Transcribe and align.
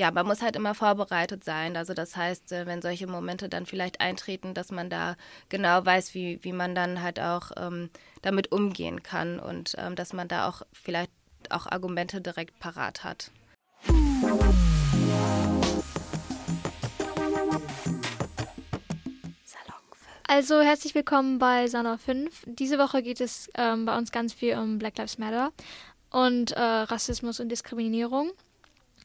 ja, 0.00 0.10
man 0.10 0.26
muss 0.26 0.40
halt 0.40 0.56
immer 0.56 0.74
vorbereitet 0.74 1.44
sein. 1.44 1.76
Also 1.76 1.92
das 1.92 2.16
heißt, 2.16 2.52
äh, 2.52 2.66
wenn 2.66 2.80
solche 2.80 3.06
Momente 3.06 3.50
dann 3.50 3.66
vielleicht 3.66 4.00
eintreten, 4.00 4.54
dass 4.54 4.70
man 4.70 4.88
da 4.88 5.14
genau 5.50 5.84
weiß, 5.84 6.14
wie, 6.14 6.42
wie 6.42 6.54
man 6.54 6.74
dann 6.74 7.02
halt 7.02 7.20
auch 7.20 7.50
ähm, 7.58 7.90
damit 8.22 8.50
umgehen 8.50 9.02
kann 9.02 9.38
und 9.38 9.74
ähm, 9.76 9.96
dass 9.96 10.14
man 10.14 10.26
da 10.26 10.48
auch 10.48 10.62
vielleicht 10.72 11.12
auch 11.50 11.66
Argumente 11.66 12.22
direkt 12.22 12.58
parat 12.60 13.04
hat. 13.04 13.30
Also 20.26 20.62
herzlich 20.62 20.94
willkommen 20.94 21.38
bei 21.38 21.66
Sana 21.66 21.98
5. 21.98 22.44
Diese 22.46 22.78
Woche 22.78 23.02
geht 23.02 23.20
es 23.20 23.50
ähm, 23.54 23.84
bei 23.84 23.98
uns 23.98 24.12
ganz 24.12 24.32
viel 24.32 24.56
um 24.56 24.78
Black 24.78 24.96
Lives 24.96 25.18
Matter 25.18 25.52
und 26.08 26.52
äh, 26.52 26.58
Rassismus 26.58 27.38
und 27.38 27.50
Diskriminierung. 27.50 28.32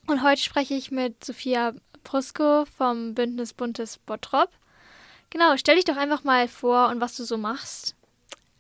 Und 0.07 0.21
heute 0.21 0.41
spreche 0.41 0.75
ich 0.75 0.91
mit 0.91 1.25
Sophia 1.25 1.73
Prusko 2.03 2.65
vom 2.77 3.15
Bündnis 3.15 3.53
Buntes 3.53 3.97
Bottrop. 3.97 4.49
Genau, 5.31 5.57
stell 5.57 5.75
dich 5.75 5.85
doch 5.85 5.97
einfach 5.97 6.23
mal 6.23 6.47
vor 6.47 6.89
und 6.89 7.01
was 7.01 7.17
du 7.17 7.23
so 7.23 7.37
machst. 7.37 7.95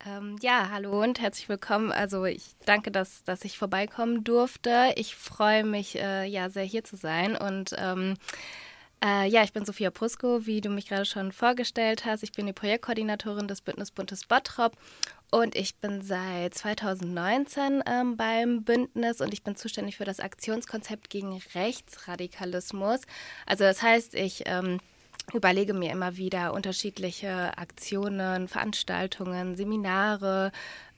Ähm, 0.07 0.37
ja, 0.41 0.69
hallo 0.71 1.03
und 1.03 1.21
herzlich 1.21 1.47
willkommen. 1.47 1.91
Also 1.91 2.25
ich 2.25 2.43
danke, 2.65 2.89
dass, 2.89 3.23
dass 3.23 3.45
ich 3.45 3.59
vorbeikommen 3.59 4.23
durfte. 4.23 4.93
Ich 4.95 5.15
freue 5.15 5.63
mich 5.63 5.95
äh, 5.99 6.25
ja 6.25 6.49
sehr 6.49 6.63
hier 6.63 6.83
zu 6.83 6.95
sein 6.95 7.35
und 7.35 7.75
ähm, 7.77 8.15
äh, 9.05 9.27
ja, 9.27 9.43
ich 9.43 9.53
bin 9.53 9.65
Sophia 9.65 9.91
Prusko, 9.91 10.47
wie 10.47 10.61
du 10.61 10.69
mich 10.69 10.87
gerade 10.87 11.05
schon 11.05 11.31
vorgestellt 11.31 12.05
hast. 12.05 12.23
Ich 12.23 12.31
bin 12.31 12.47
die 12.47 12.53
Projektkoordinatorin 12.53 13.47
des 13.47 13.61
Bündnis 13.61 13.91
Buntes 13.91 14.25
Bottrop 14.25 14.75
und 15.29 15.55
ich 15.55 15.75
bin 15.75 16.01
seit 16.01 16.55
2019 16.55 17.83
ähm, 17.85 18.17
beim 18.17 18.63
Bündnis 18.63 19.21
und 19.21 19.31
ich 19.31 19.43
bin 19.43 19.55
zuständig 19.55 19.97
für 19.97 20.05
das 20.05 20.19
Aktionskonzept 20.19 21.11
gegen 21.11 21.39
Rechtsradikalismus. 21.53 23.01
Also 23.45 23.63
das 23.63 23.83
heißt, 23.83 24.15
ich 24.15 24.43
ähm, 24.47 24.79
überlege 25.33 25.73
mir 25.73 25.91
immer 25.91 26.17
wieder 26.17 26.53
unterschiedliche 26.53 27.57
Aktionen, 27.57 28.47
Veranstaltungen, 28.47 29.55
Seminare, 29.55 30.51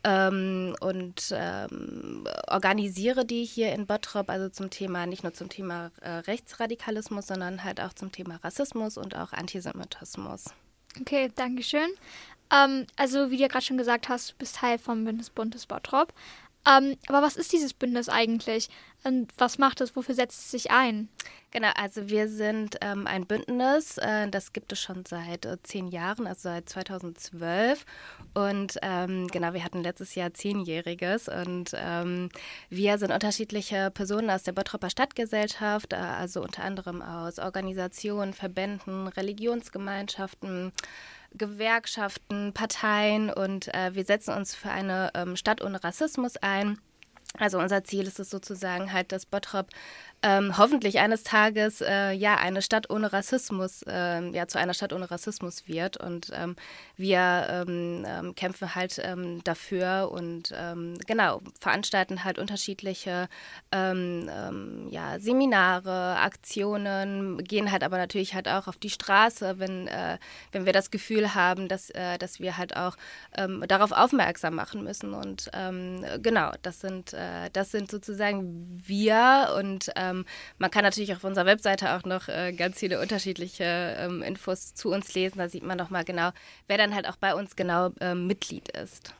ähm, 0.03 0.75
und 0.79 1.33
ähm, 1.35 2.27
organisiere 2.47 3.25
die 3.25 3.43
hier 3.43 3.73
in 3.73 3.85
Bottrop, 3.85 4.29
also 4.29 4.49
zum 4.49 4.69
Thema, 4.69 5.05
nicht 5.05 5.23
nur 5.23 5.33
zum 5.33 5.49
Thema 5.49 5.91
äh, 6.01 6.09
Rechtsradikalismus, 6.09 7.27
sondern 7.27 7.63
halt 7.63 7.81
auch 7.81 7.93
zum 7.93 8.11
Thema 8.11 8.37
Rassismus 8.43 8.97
und 8.97 9.15
auch 9.15 9.33
Antisemitismus. 9.33 10.45
Okay, 10.99 11.31
danke 11.35 11.63
schön. 11.63 11.89
Ähm, 12.51 12.85
also, 12.95 13.29
wie 13.29 13.37
du 13.37 13.41
ja 13.43 13.47
gerade 13.47 13.65
schon 13.65 13.77
gesagt 13.77 14.09
hast, 14.09 14.31
du 14.31 14.35
bist 14.37 14.55
Teil 14.57 14.77
vom 14.77 15.03
Bündnis 15.03 15.29
Bundes 15.29 15.65
Bottrop. 15.65 16.13
Ähm, 16.65 16.97
aber 17.07 17.21
was 17.21 17.37
ist 17.37 17.53
dieses 17.53 17.73
Bündnis 17.73 18.09
eigentlich? 18.09 18.69
Und 19.03 19.31
was 19.37 19.57
macht 19.57 19.79
es? 19.81 19.95
Wofür 19.95 20.15
setzt 20.15 20.39
es 20.39 20.51
sich 20.51 20.71
ein? 20.71 21.07
Genau, 21.51 21.69
also 21.75 22.09
wir 22.09 22.27
sind 22.27 22.77
ähm, 22.81 23.07
ein 23.07 23.25
Bündnis, 23.25 23.97
äh, 23.99 24.27
das 24.29 24.51
gibt 24.51 24.73
es 24.73 24.81
schon 24.81 25.05
seit 25.05 25.45
äh, 25.45 25.57
zehn 25.63 25.87
Jahren, 25.87 26.27
also 26.27 26.49
seit 26.49 26.67
2012. 26.67 27.85
Und 28.33 28.77
ähm, 28.81 29.27
genau, 29.27 29.53
wir 29.53 29.63
hatten 29.63 29.81
letztes 29.81 30.15
Jahr 30.15 30.33
zehnjähriges 30.33 31.29
und 31.29 31.71
ähm, 31.73 32.29
wir 32.69 32.97
sind 32.97 33.11
unterschiedliche 33.13 33.91
Personen 33.91 34.29
aus 34.29 34.43
der 34.43 34.51
Bottroper 34.51 34.89
Stadtgesellschaft, 34.89 35.93
äh, 35.93 35.95
also 35.95 36.41
unter 36.41 36.63
anderem 36.63 37.01
aus 37.01 37.39
Organisationen, 37.39 38.33
Verbänden, 38.33 39.07
Religionsgemeinschaften. 39.07 40.73
Gewerkschaften, 41.33 42.53
Parteien 42.53 43.29
und 43.29 43.73
äh, 43.73 43.93
wir 43.93 44.05
setzen 44.05 44.33
uns 44.33 44.55
für 44.55 44.69
eine 44.69 45.11
ähm, 45.15 45.35
Stadt 45.35 45.61
ohne 45.61 45.83
Rassismus 45.83 46.37
ein. 46.37 46.79
Also 47.37 47.59
unser 47.59 47.83
Ziel 47.83 48.07
ist 48.07 48.19
es 48.19 48.29
sozusagen 48.29 48.93
halt, 48.93 49.11
dass 49.11 49.25
Bottrop 49.25 49.69
ähm, 50.23 50.57
hoffentlich 50.57 50.99
eines 50.99 51.23
Tages 51.23 51.81
äh, 51.81 52.11
ja 52.11 52.35
eine 52.35 52.61
Stadt 52.61 52.89
ohne 52.89 53.13
Rassismus, 53.13 53.83
äh, 53.83 54.21
ja 54.31 54.47
zu 54.47 54.57
einer 54.57 54.73
Stadt 54.73 54.93
ohne 54.93 55.09
Rassismus 55.11 55.67
wird. 55.67 55.97
Und 55.97 56.31
ähm, 56.33 56.55
wir 56.95 57.47
ähm, 57.49 58.05
ähm 58.07 58.35
kämpfen 58.35 58.75
halt 58.75 58.99
ähm, 59.03 59.43
dafür 59.43 60.09
und 60.11 60.53
ähm, 60.55 60.95
genau 61.05 61.41
veranstalten 61.59 62.23
halt 62.23 62.39
unterschiedliche 62.39 63.27
ja, 63.71 65.19
Seminare, 65.19 66.17
Aktionen, 66.17 67.43
gehen 67.43 67.71
halt 67.71 67.83
aber 67.83 67.97
natürlich 67.97 68.33
halt 68.33 68.47
auch 68.47 68.67
auf 68.67 68.77
die 68.77 68.89
Straße, 68.89 69.59
wenn, 69.59 69.87
äh, 69.87 70.17
wenn 70.51 70.65
wir 70.65 70.73
das 70.73 70.89
Gefühl 70.89 71.35
haben, 71.35 71.67
dass, 71.67 71.89
äh, 71.91 72.17
dass 72.17 72.39
wir 72.39 72.57
halt 72.57 72.75
auch 72.75 72.95
darauf 73.67 73.91
aufmerksam 73.91 74.55
machen 74.55 74.83
müssen. 74.83 75.13
Und 75.13 75.51
genau, 76.21 76.51
das 76.61 76.81
sind, 76.81 77.13
äh, 77.13 77.49
das 77.53 77.71
sind 77.71 77.91
sozusagen 77.91 78.81
wir 78.85 79.55
und 79.57 79.89
ähm, 80.09 80.25
man 80.57 80.71
kann 80.71 80.83
natürlich 80.83 81.13
auf 81.13 81.23
unserer 81.23 81.45
Webseite 81.45 81.93
auch 81.93 82.03
noch 82.03 82.27
äh, 82.27 82.53
ganz 82.53 82.79
viele 82.79 83.01
unterschiedliche 83.01 83.95
ähm, 83.99 84.21
Infos 84.21 84.73
zu 84.73 84.89
uns 84.89 85.13
lesen. 85.13 85.39
Da 85.39 85.49
sieht 85.49 85.63
man 85.63 85.77
noch 85.77 85.89
mal 85.89 86.03
genau, 86.03 86.31
wer 86.67 86.77
dann 86.77 86.93
halt 86.93 87.07
auch 87.07 87.17
bei 87.17 87.35
uns 87.35 87.55
genau 87.55 87.91
ähm, 87.99 88.27
Mitglied 88.27 88.69
ist. 88.69 89.13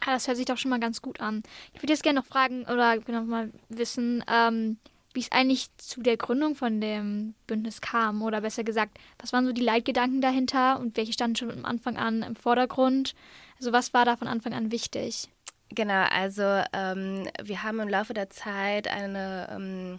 Ah, 0.00 0.12
das 0.12 0.28
hört 0.28 0.36
sich 0.36 0.46
doch 0.46 0.58
schon 0.58 0.70
mal 0.70 0.80
ganz 0.80 1.02
gut 1.02 1.20
an. 1.20 1.42
Ich 1.74 1.82
würde 1.82 1.92
jetzt 1.92 2.02
gerne 2.02 2.20
noch 2.20 2.26
fragen 2.26 2.62
oder 2.62 2.98
genau 2.98 3.22
mal 3.22 3.50
wissen, 3.68 4.24
ähm, 4.32 4.78
wie 5.12 5.20
es 5.20 5.32
eigentlich 5.32 5.68
zu 5.78 6.00
der 6.00 6.16
Gründung 6.16 6.54
von 6.54 6.80
dem 6.80 7.34
Bündnis 7.46 7.80
kam. 7.80 8.22
Oder 8.22 8.40
besser 8.40 8.62
gesagt, 8.62 8.98
was 9.18 9.32
waren 9.32 9.46
so 9.46 9.52
die 9.52 9.62
Leitgedanken 9.62 10.20
dahinter 10.20 10.78
und 10.78 10.96
welche 10.96 11.12
standen 11.12 11.36
schon 11.36 11.50
am 11.50 11.64
Anfang 11.64 11.96
an 11.96 12.22
im 12.22 12.36
Vordergrund? 12.36 13.14
Also 13.58 13.72
was 13.72 13.92
war 13.92 14.04
da 14.04 14.16
von 14.16 14.28
Anfang 14.28 14.52
an 14.52 14.70
wichtig? 14.70 15.28
Genau, 15.70 16.04
also 16.10 16.62
ähm, 16.72 17.28
wir 17.42 17.62
haben 17.62 17.80
im 17.80 17.88
Laufe 17.88 18.14
der 18.14 18.30
Zeit 18.30 18.88
eine 18.88 19.48
ähm, 19.50 19.98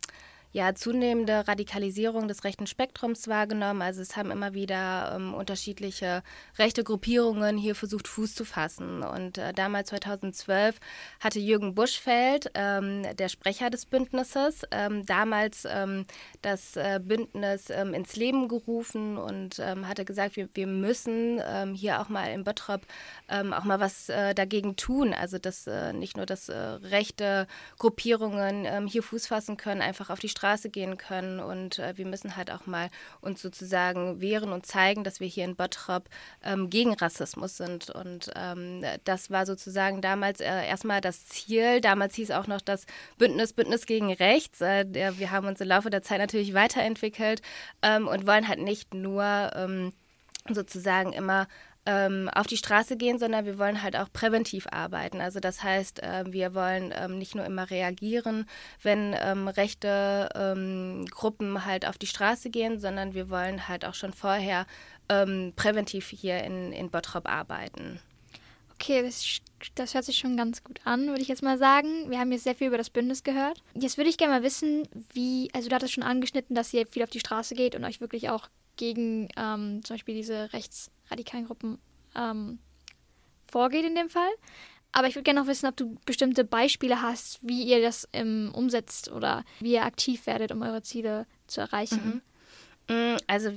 ja, 0.52 0.74
zunehmende 0.74 1.48
Radikalisierung 1.48 2.28
des 2.28 2.44
rechten 2.44 2.66
Spektrums 2.66 3.28
wahrgenommen. 3.28 3.82
Also 3.84 4.02
es 4.02 4.18
haben 4.18 4.32
immer 4.32 4.54
wieder 4.54 5.14
ähm, 5.16 5.34
unterschiedliche 5.36 6.24
rechte 6.58 6.84
Gruppierungen 6.84 7.58
hier 7.58 7.76
versucht, 7.76 8.08
Fuß 8.08 8.34
zu 8.34 8.46
fassen. 8.46 9.04
Und 9.04 9.38
äh, 9.38 9.54
damals 9.54 9.90
2012 9.90 10.80
hatte 11.20 11.40
Jürgen 11.40 11.76
Buschfeld, 11.76 12.50
ähm, 12.56 13.04
der 13.16 13.30
Sprecher 13.30 13.70
des 13.70 13.86
Bündnisses, 13.86 14.64
ähm, 14.72 15.06
damals 15.06 15.66
ähm, 15.70 16.06
das 16.42 16.76
äh, 16.76 17.00
Bündnis 17.04 17.70
ähm, 17.70 17.94
ins 17.94 18.16
Leben 18.16 18.48
gerufen 18.48 19.18
und 19.18 19.60
ähm, 19.60 19.88
hatte 19.88 20.04
gesagt, 20.04 20.36
wir, 20.36 20.50
wir 20.54 20.68
müssen 20.68 21.10
hier 21.74 22.02
auch 22.02 22.10
mal 22.10 22.32
in 22.32 22.44
Bottrop 22.44 22.82
auch 23.28 23.64
mal 23.64 23.80
was 23.80 24.10
äh, 24.10 24.34
dagegen 24.34 24.76
tun. 24.76 25.14
Also 25.14 25.38
dass 25.38 25.68
äh, 25.68 25.94
nicht 25.94 26.18
nur, 26.18 26.26
dass 26.26 26.50
äh, 26.50 26.58
rechte 26.58 27.48
Gruppierungen 27.78 28.88
hier 28.88 29.04
Fuß 29.04 29.28
fassen 29.28 29.58
können, 29.58 29.82
einfach 29.82 30.10
auf 30.10 30.20
die 30.20 30.30
Straße 30.40 30.70
gehen 30.70 30.98
können 30.98 31.40
und 31.42 31.80
äh, 31.80 31.98
wir 31.98 32.06
müssen 32.06 32.38
halt 32.38 32.50
auch 32.50 32.66
mal 32.66 32.90
uns 33.20 33.42
sozusagen 33.42 34.22
wehren 34.22 34.54
und 34.54 34.66
zeigen, 34.66 35.04
dass 35.04 35.20
wir 35.20 35.28
hier 35.28 35.44
in 35.44 35.58
Bottrop 35.58 36.10
ähm, 36.44 36.70
gegen 36.70 36.94
Rassismus 36.94 37.58
sind. 37.58 37.90
Und 37.90 38.32
ähm, 38.36 38.84
das 39.04 39.30
war 39.30 39.46
sozusagen 39.46 40.02
damals 40.02 40.40
äh, 40.40 40.66
erstmal 40.66 41.02
das 41.02 41.26
Ziel. 41.26 41.82
Damals 41.82 42.16
hieß 42.16 42.32
auch 42.32 42.48
noch 42.48 42.62
das 42.62 42.86
Bündnis 43.18 43.52
Bündnis 43.52 43.86
gegen 43.86 44.14
Rechts. 44.14 44.62
Äh, 44.62 44.86
wir 45.18 45.32
haben 45.32 45.48
uns 45.48 45.60
im 45.60 45.68
Laufe 45.68 45.90
der 45.90 46.04
Zeit 46.04 46.20
natürlich 46.20 46.54
weiterentwickelt 46.54 47.42
ähm, 47.82 48.08
und 48.08 48.26
wollen 48.26 48.48
halt 48.48 48.60
nicht 48.60 48.94
nur 48.94 49.52
ähm, 49.56 49.92
sozusagen 50.48 51.12
immer 51.12 51.48
ähm, 51.86 52.30
auf 52.30 52.48
die 52.48 52.58
Straße 52.58 52.98
gehen, 52.98 53.20
sondern 53.20 53.46
wir 53.46 53.58
wollen 53.58 53.82
halt 53.82 53.96
auch 53.96 54.12
präventiv 54.12 54.68
arbeiten. 54.72 55.22
Also 55.22 55.40
das 55.40 55.64
heißt, 55.64 56.04
äh, 56.04 56.26
wir 56.28 56.54
wollen 56.54 56.94
ähm, 56.96 57.18
nicht 57.18 57.36
nur 57.36 57.46
immer 57.46 57.70
reagieren, 57.70 58.46
wenn 58.84 59.16
ähm, 59.20 59.48
rechte 59.48 60.30
ähm, 60.36 61.06
Gruppen 61.10 61.66
halt 61.66 61.88
auf 61.88 61.98
die 61.98 62.08
Straße 62.08 62.50
gehen, 62.50 62.80
sondern 62.80 63.14
wir 63.14 63.30
wollen 63.30 63.68
halt 63.68 63.86
auch 63.86 63.94
schon 63.96 64.14
vorher 64.14 64.66
ähm, 65.10 65.54
präventiv 65.56 66.10
hier 66.10 66.44
in, 66.44 66.72
in 66.72 66.90
Bottrop 66.90 67.28
arbeiten. 67.28 68.00
Okay, 68.76 69.02
das, 69.02 69.40
das, 69.76 69.94
hört 69.94 70.06
sich 70.06 70.18
schon 70.18 70.38
ganz 70.38 70.64
gut 70.64 70.80
an, 70.86 71.08
würde 71.08 71.22
ich 71.22 71.28
jetzt 71.28 71.44
mal 71.44 71.58
sagen. 71.58 72.10
Wir 72.10 72.20
haben 72.20 72.32
jetzt 72.32 72.46
sehr 72.46 72.56
viel 72.56 72.68
über 72.68 72.78
das 72.78 72.90
Bündnis 72.90 73.24
gehört. 73.24 73.62
Jetzt 73.74 73.98
würde 73.98 74.10
ich 74.10 74.18
gerne 74.18 74.36
mal 74.36 74.44
wissen, 74.44 74.88
wie, 75.14 75.50
also 75.54 75.68
du 75.68 75.76
hattest 75.76 75.94
schon 75.94 76.04
angeschnitten, 76.04 76.56
dass 76.56 76.74
ihr 76.74 76.88
viel 76.88 77.04
auf 77.04 77.10
die 77.10 77.20
Straße 77.20 77.56
geht 77.56 77.76
und 77.76 77.84
euch 77.84 78.00
wirklich 78.00 78.30
auch 78.30 78.48
gegen 78.78 79.28
ähm, 79.36 79.84
zum 79.84 79.96
Beispiel 79.96 80.16
diese 80.16 80.54
rechtsradikalen 81.10 81.46
Gruppen 81.46 81.80
ähm, 82.16 82.60
vorgeht 83.52 83.86
in 83.86 83.96
dem 83.96 84.10
Fall. 84.10 84.32
Aber 84.92 85.08
ich 85.08 85.16
würde 85.16 85.24
gerne 85.24 85.42
noch 85.42 85.48
wissen, 85.48 85.68
ob 85.68 85.78
du 85.78 85.98
bestimmte 86.06 86.44
Beispiele 86.44 87.02
hast, 87.02 87.40
wie 87.48 87.64
ihr 87.64 87.82
das 87.82 88.08
ähm, 88.12 88.52
umsetzt 88.56 89.12
oder 89.12 89.44
wie 89.60 89.74
ihr 89.74 89.86
aktiv 89.86 90.26
werdet, 90.26 90.52
um 90.52 90.64
eure 90.64 90.82
Ziele 90.82 91.28
zu 91.46 91.62
erreichen. 91.62 92.22
Mhm. 92.88 92.96
Mm, 92.96 93.18
also 93.28 93.52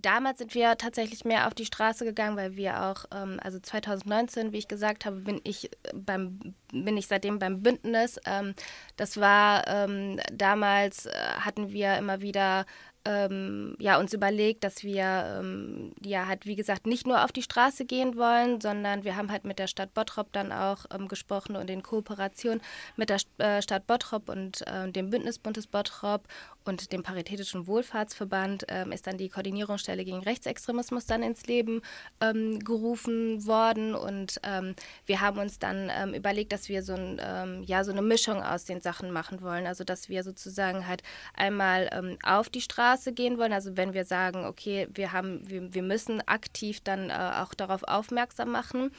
damals 0.00 0.38
sind 0.38 0.54
wir 0.54 0.78
tatsächlich 0.78 1.26
mehr 1.26 1.46
auf 1.46 1.52
die 1.52 1.66
Straße 1.66 2.06
gegangen, 2.06 2.38
weil 2.38 2.56
wir 2.56 2.84
auch, 2.84 3.04
ähm, 3.12 3.38
also 3.42 3.58
2019, 3.58 4.52
wie 4.52 4.58
ich 4.58 4.68
gesagt 4.68 5.04
habe, 5.04 5.16
bin 5.16 5.42
ich 5.44 5.70
beim 5.92 6.54
bin 6.72 6.96
ich 6.96 7.06
seitdem 7.06 7.38
beim 7.38 7.62
Bündnis. 7.62 8.18
Ähm, 8.24 8.54
das 8.96 9.18
war 9.18 9.66
ähm, 9.68 10.18
damals 10.32 11.04
äh, 11.04 11.12
hatten 11.40 11.70
wir 11.70 11.98
immer 11.98 12.22
wieder 12.22 12.64
ähm, 13.04 13.76
ja, 13.78 13.98
uns 13.98 14.12
überlegt, 14.12 14.64
dass 14.64 14.82
wir 14.82 15.38
ähm, 15.40 15.92
ja 16.02 16.26
halt, 16.26 16.46
wie 16.46 16.56
gesagt, 16.56 16.86
nicht 16.86 17.06
nur 17.06 17.24
auf 17.24 17.32
die 17.32 17.42
Straße 17.42 17.84
gehen 17.84 18.16
wollen, 18.16 18.60
sondern 18.60 19.04
wir 19.04 19.16
haben 19.16 19.30
halt 19.30 19.44
mit 19.44 19.58
der 19.58 19.66
Stadt 19.66 19.94
Bottrop 19.94 20.32
dann 20.32 20.52
auch 20.52 20.86
ähm, 20.92 21.08
gesprochen 21.08 21.56
und 21.56 21.70
in 21.70 21.82
Kooperation 21.82 22.60
mit 22.96 23.10
der 23.10 23.18
äh, 23.38 23.62
Stadt 23.62 23.86
Bottrop 23.86 24.28
und 24.28 24.66
äh, 24.66 24.90
dem 24.90 25.10
Bündnis 25.10 25.38
Bundes 25.38 25.66
Bottrop 25.66 26.26
und 26.68 26.92
dem 26.92 27.02
Paritätischen 27.02 27.66
Wohlfahrtsverband 27.66 28.66
ähm, 28.68 28.92
ist 28.92 29.06
dann 29.06 29.16
die 29.16 29.28
Koordinierungsstelle 29.28 30.04
gegen 30.04 30.20
Rechtsextremismus 30.20 31.06
dann 31.06 31.22
ins 31.22 31.46
Leben 31.46 31.82
ähm, 32.20 32.58
gerufen 32.60 33.46
worden. 33.46 33.94
Und 33.94 34.40
ähm, 34.44 34.74
wir 35.06 35.20
haben 35.20 35.38
uns 35.38 35.58
dann 35.58 35.90
ähm, 35.90 36.14
überlegt, 36.14 36.52
dass 36.52 36.68
wir 36.68 36.82
so, 36.82 36.94
ein, 36.94 37.20
ähm, 37.20 37.62
ja, 37.64 37.82
so 37.84 37.90
eine 37.90 38.02
Mischung 38.02 38.42
aus 38.42 38.64
den 38.64 38.80
Sachen 38.80 39.10
machen 39.10 39.40
wollen, 39.42 39.66
also 39.66 39.82
dass 39.82 40.08
wir 40.08 40.22
sozusagen 40.22 40.86
halt 40.86 41.02
einmal 41.34 41.88
ähm, 41.92 42.18
auf 42.22 42.48
die 42.48 42.60
Straße 42.60 43.12
gehen 43.12 43.38
wollen, 43.38 43.52
also 43.52 43.76
wenn 43.76 43.94
wir 43.94 44.04
sagen, 44.04 44.44
okay, 44.44 44.86
wir 44.92 45.12
haben, 45.12 45.48
wir, 45.48 45.72
wir 45.72 45.82
müssen 45.82 46.20
aktiv 46.28 46.80
dann 46.82 47.10
äh, 47.10 47.14
auch 47.14 47.54
darauf 47.54 47.82
aufmerksam 47.84 48.50
machen, 48.50 48.90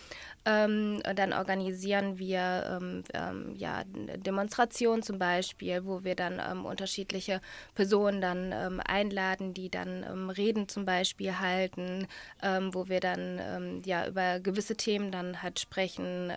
dann 0.45 1.33
organisieren 1.33 2.18
wir 2.18 2.80
ja, 3.56 3.83
Demonstrationen 3.86 5.04
zum 5.04 5.19
Beispiel, 5.19 5.86
wo 5.86 6.04
wir 6.04 6.16
dann 6.16 6.39
unterschiedliche 6.66 7.42
Personen 7.75 8.21
dann 8.21 8.51
ähm, 8.51 8.81
einladen, 8.85 9.53
die 9.53 9.69
dann 9.69 10.03
ähm, 10.03 10.29
Reden 10.29 10.67
zum 10.67 10.85
Beispiel 10.85 11.39
halten, 11.39 12.07
wo 12.71 12.88
wir 12.88 13.00
dann 13.00 13.81
ja 13.85 14.07
über 14.07 14.39
gewisse 14.39 14.75
Themen 14.75 15.11
dann 15.11 15.41
halt 15.41 15.59
sprechen. 15.59 16.31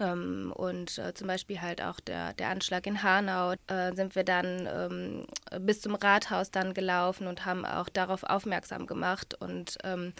Ähm, 0.00 0.52
und 0.54 0.98
äh, 0.98 1.12
zum 1.14 1.26
Beispiel 1.26 1.60
halt 1.60 1.82
auch 1.82 1.98
der, 1.98 2.32
der 2.34 2.50
Anschlag 2.50 2.86
in 2.86 3.02
Hanau, 3.02 3.54
äh, 3.66 3.92
sind 3.94 4.14
wir 4.14 4.22
dann 4.22 4.68
ähm, 4.72 5.26
bis 5.66 5.80
zum 5.80 5.96
Rathaus 5.96 6.50
dann 6.52 6.72
gelaufen 6.72 7.26
und 7.26 7.44
haben 7.44 7.64
auch 7.64 7.88
darauf 7.88 8.22
aufmerksam 8.22 8.86
gemacht 8.86 9.34
und 9.40 9.76
ähm, 9.82 10.12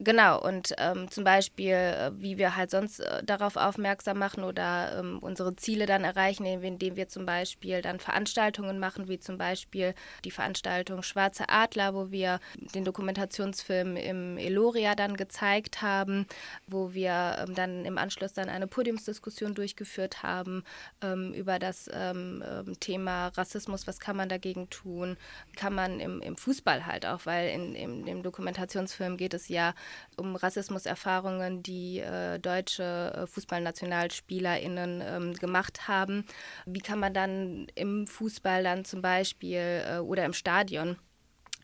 Genau, 0.00 0.40
und 0.40 0.74
ähm, 0.78 1.10
zum 1.10 1.24
Beispiel, 1.24 1.72
äh, 1.74 2.12
wie 2.14 2.38
wir 2.38 2.54
halt 2.54 2.70
sonst 2.70 3.00
äh, 3.00 3.20
darauf 3.24 3.56
aufmerksam 3.56 4.16
machen 4.20 4.44
oder 4.44 4.96
ähm, 4.96 5.18
unsere 5.20 5.56
Ziele 5.56 5.86
dann 5.86 6.04
erreichen, 6.04 6.44
indem 6.46 6.94
wir 6.94 7.08
zum 7.08 7.26
Beispiel 7.26 7.82
dann 7.82 7.98
Veranstaltungen 7.98 8.78
machen, 8.78 9.08
wie 9.08 9.18
zum 9.18 9.38
Beispiel 9.38 9.94
die 10.24 10.30
Veranstaltung 10.30 11.02
Schwarze 11.02 11.48
Adler, 11.48 11.94
wo 11.94 12.12
wir 12.12 12.38
den 12.76 12.84
Dokumentationsfilm 12.84 13.96
im 13.96 14.38
Eloria 14.38 14.94
dann 14.94 15.16
gezeigt 15.16 15.82
haben, 15.82 16.26
wo 16.68 16.94
wir 16.94 17.44
ähm, 17.48 17.56
dann 17.56 17.84
im 17.84 17.98
Anschluss 17.98 18.32
dann 18.32 18.48
eine 18.48 18.68
Podiumsdiskussion 18.68 19.56
durchgeführt 19.56 20.22
haben 20.22 20.62
ähm, 21.02 21.34
über 21.34 21.58
das 21.58 21.90
ähm, 21.92 22.44
ähm, 22.48 22.78
Thema 22.78 23.28
Rassismus, 23.36 23.88
was 23.88 23.98
kann 23.98 24.16
man 24.16 24.28
dagegen 24.28 24.70
tun, 24.70 25.16
kann 25.56 25.74
man 25.74 25.98
im, 25.98 26.20
im 26.22 26.36
Fußball 26.36 26.86
halt 26.86 27.04
auch, 27.04 27.26
weil 27.26 27.48
in, 27.48 27.74
in 27.74 28.04
dem 28.06 28.22
Dokumentationsfilm 28.22 29.16
geht 29.16 29.34
es 29.34 29.48
ja 29.48 29.74
um 30.16 30.36
Rassismuserfahrungen, 30.36 31.62
die 31.62 32.00
äh, 32.00 32.38
deutsche 32.38 33.12
äh, 33.14 33.26
FußballnationalspielerInnen 33.26 35.02
ähm, 35.04 35.34
gemacht 35.34 35.88
haben. 35.88 36.24
Wie 36.66 36.80
kann 36.80 36.98
man 36.98 37.14
dann 37.14 37.66
im 37.74 38.06
Fußball 38.06 38.62
dann 38.62 38.84
zum 38.84 39.02
Beispiel 39.02 39.84
äh, 39.86 39.98
oder 39.98 40.24
im 40.24 40.32
Stadion 40.32 40.96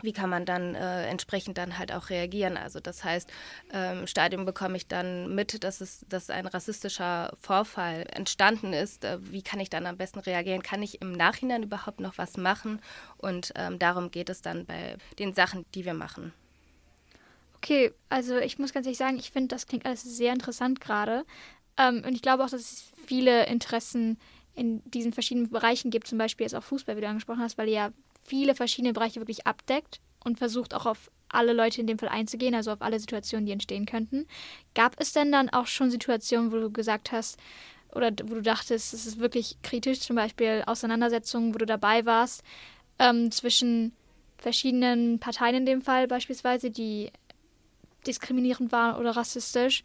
wie 0.02 0.12
kann 0.12 0.30
man 0.30 0.44
dann 0.44 0.74
äh, 0.74 1.06
entsprechend 1.06 1.58
dann 1.58 1.78
halt 1.78 1.92
auch 1.92 2.10
reagieren. 2.10 2.56
Also 2.56 2.80
das 2.80 3.04
heißt, 3.04 3.30
ähm, 3.72 4.00
im 4.00 4.06
Stadion 4.06 4.44
bekomme 4.44 4.76
ich 4.76 4.86
dann 4.86 5.34
mit, 5.34 5.64
dass 5.64 5.80
es 5.80 6.04
dass 6.08 6.30
ein 6.30 6.46
rassistischer 6.46 7.32
Vorfall 7.40 8.06
entstanden 8.12 8.72
ist. 8.72 9.04
Äh, 9.04 9.18
wie 9.20 9.42
kann 9.42 9.60
ich 9.60 9.70
dann 9.70 9.86
am 9.86 9.96
besten 9.96 10.20
reagieren? 10.20 10.62
Kann 10.62 10.82
ich 10.82 11.00
im 11.00 11.12
Nachhinein 11.12 11.62
überhaupt 11.62 12.00
noch 12.00 12.18
was 12.18 12.36
machen? 12.36 12.80
Und 13.16 13.52
ähm, 13.56 13.78
darum 13.78 14.10
geht 14.10 14.28
es 14.28 14.42
dann 14.42 14.66
bei 14.66 14.96
den 15.18 15.32
Sachen, 15.32 15.64
die 15.74 15.84
wir 15.84 15.94
machen. 15.94 16.32
Okay, 17.64 17.92
also 18.10 18.36
ich 18.36 18.58
muss 18.58 18.74
ganz 18.74 18.84
ehrlich 18.84 18.98
sagen, 18.98 19.18
ich 19.18 19.30
finde, 19.30 19.48
das 19.48 19.66
klingt 19.66 19.86
alles 19.86 20.02
sehr 20.02 20.34
interessant 20.34 20.82
gerade. 20.82 21.24
Ähm, 21.78 22.02
und 22.06 22.14
ich 22.14 22.20
glaube 22.20 22.44
auch, 22.44 22.50
dass 22.50 22.60
es 22.60 22.92
viele 23.06 23.46
Interessen 23.46 24.18
in 24.54 24.82
diesen 24.84 25.14
verschiedenen 25.14 25.48
Bereichen 25.48 25.90
gibt, 25.90 26.06
zum 26.06 26.18
Beispiel 26.18 26.44
jetzt 26.44 26.54
auch 26.54 26.62
Fußball, 26.62 26.94
wie 26.94 27.00
du 27.00 27.08
angesprochen 27.08 27.40
hast, 27.40 27.56
weil 27.56 27.68
ihr 27.68 27.74
ja 27.74 27.92
viele 28.22 28.54
verschiedene 28.54 28.92
Bereiche 28.92 29.18
wirklich 29.18 29.46
abdeckt 29.46 30.00
und 30.24 30.36
versucht 30.36 30.74
auch 30.74 30.84
auf 30.84 31.10
alle 31.30 31.54
Leute 31.54 31.80
in 31.80 31.86
dem 31.86 31.98
Fall 31.98 32.10
einzugehen, 32.10 32.54
also 32.54 32.70
auf 32.70 32.82
alle 32.82 33.00
Situationen, 33.00 33.46
die 33.46 33.52
entstehen 33.52 33.86
könnten. 33.86 34.26
Gab 34.74 35.00
es 35.00 35.14
denn 35.14 35.32
dann 35.32 35.48
auch 35.48 35.66
schon 35.66 35.90
Situationen, 35.90 36.52
wo 36.52 36.56
du 36.56 36.70
gesagt 36.70 37.12
hast, 37.12 37.38
oder 37.94 38.10
wo 38.24 38.34
du 38.34 38.42
dachtest, 38.42 38.92
es 38.92 39.06
ist 39.06 39.20
wirklich 39.20 39.56
kritisch, 39.62 40.00
zum 40.00 40.16
Beispiel 40.16 40.64
Auseinandersetzungen, 40.66 41.54
wo 41.54 41.58
du 41.58 41.66
dabei 41.66 42.04
warst, 42.04 42.42
ähm, 42.98 43.30
zwischen 43.30 43.92
verschiedenen 44.36 45.18
Parteien 45.18 45.54
in 45.54 45.66
dem 45.66 45.80
Fall 45.80 46.06
beispielsweise, 46.06 46.70
die 46.70 47.10
diskriminierend 48.06 48.72
waren 48.72 48.96
oder 48.96 49.16
rassistisch 49.16 49.84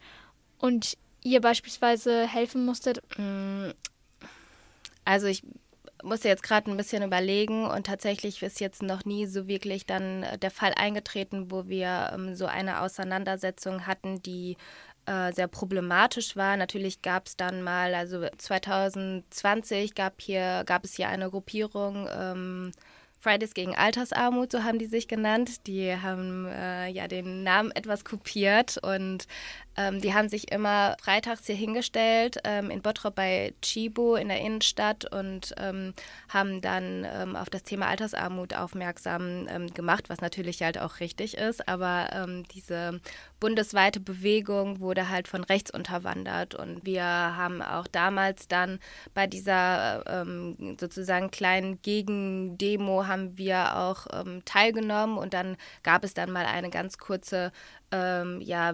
und 0.57 0.97
ihr 1.23 1.41
beispielsweise 1.41 2.27
helfen 2.27 2.65
musstet? 2.65 3.01
Mm, 3.17 3.71
also 5.05 5.27
ich 5.27 5.43
musste 6.03 6.29
jetzt 6.29 6.43
gerade 6.43 6.71
ein 6.71 6.77
bisschen 6.77 7.03
überlegen 7.03 7.65
und 7.65 7.85
tatsächlich 7.85 8.41
ist 8.41 8.59
jetzt 8.59 8.81
noch 8.81 9.05
nie 9.05 9.25
so 9.25 9.47
wirklich 9.47 9.85
dann 9.85 10.25
der 10.41 10.51
Fall 10.51 10.73
eingetreten, 10.75 11.51
wo 11.51 11.67
wir 11.67 12.11
ähm, 12.13 12.35
so 12.35 12.45
eine 12.45 12.81
Auseinandersetzung 12.81 13.85
hatten, 13.85 14.21
die 14.21 14.55
äh, 15.05 15.33
sehr 15.33 15.47
problematisch 15.47 16.35
war. 16.35 16.55
Natürlich 16.55 17.01
gab 17.01 17.27
es 17.27 17.35
dann 17.35 17.63
mal, 17.63 17.95
also 17.95 18.25
2020 18.37 19.95
gab 19.95 20.21
hier 20.21 20.63
gab 20.65 20.85
es 20.85 20.93
hier 20.93 21.09
eine 21.09 21.29
Gruppierung 21.29 22.07
ähm, 22.15 22.71
Fridays 23.19 23.53
gegen 23.53 23.75
Altersarmut, 23.75 24.51
so 24.51 24.63
haben 24.63 24.79
die 24.79 24.85
sich 24.85 25.07
genannt. 25.07 25.67
Die 25.67 25.93
haben 25.93 26.45
äh, 26.47 26.87
ja 26.87 27.07
den 27.07 27.43
Namen 27.43 27.71
etwas 27.71 28.05
kopiert 28.05 28.77
und 28.81 29.27
ähm, 29.79 30.01
die 30.01 30.13
haben 30.13 30.27
sich 30.27 30.51
immer 30.51 30.97
freitags 31.01 31.45
hier 31.45 31.55
hingestellt 31.55 32.37
ähm, 32.43 32.69
in 32.69 32.81
Bottrop 32.81 33.15
bei 33.15 33.53
Chibo 33.61 34.15
in 34.15 34.27
der 34.27 34.41
Innenstadt 34.41 35.05
und 35.13 35.55
ähm, 35.57 35.93
haben 36.27 36.59
dann 36.59 37.07
ähm, 37.09 37.37
auf 37.37 37.49
das 37.49 37.63
Thema 37.63 37.87
Altersarmut 37.87 38.53
aufmerksam 38.53 39.47
ähm, 39.47 39.73
gemacht, 39.73 40.09
was 40.09 40.19
natürlich 40.19 40.61
halt 40.61 40.77
auch 40.79 40.99
richtig 40.99 41.37
ist. 41.37 41.65
Aber 41.69 42.09
ähm, 42.11 42.43
diese 42.53 42.99
bundesweite 43.39 44.01
Bewegung 44.01 44.81
wurde 44.81 45.07
halt 45.07 45.29
von 45.29 45.45
rechts 45.45 45.71
unterwandert 45.71 46.55
und 46.55 46.85
wir 46.85 47.03
haben 47.03 47.61
auch 47.61 47.87
damals 47.87 48.49
dann 48.49 48.79
bei 49.13 49.27
dieser 49.27 50.25
sozusagen 50.77 51.31
kleinen 51.31 51.81
Gegendemo 51.81 53.07
haben 53.07 53.37
wir 53.37 53.77
auch 53.77 54.07
teilgenommen 54.43 55.17
und 55.17 55.33
dann 55.33 55.55
gab 55.83 56.03
es 56.03 56.13
dann 56.13 56.31
mal 56.31 56.45
eine 56.45 56.69
ganz 56.69 56.97
kurze 56.97 57.53
ähm, 57.91 58.41
ja 58.41 58.73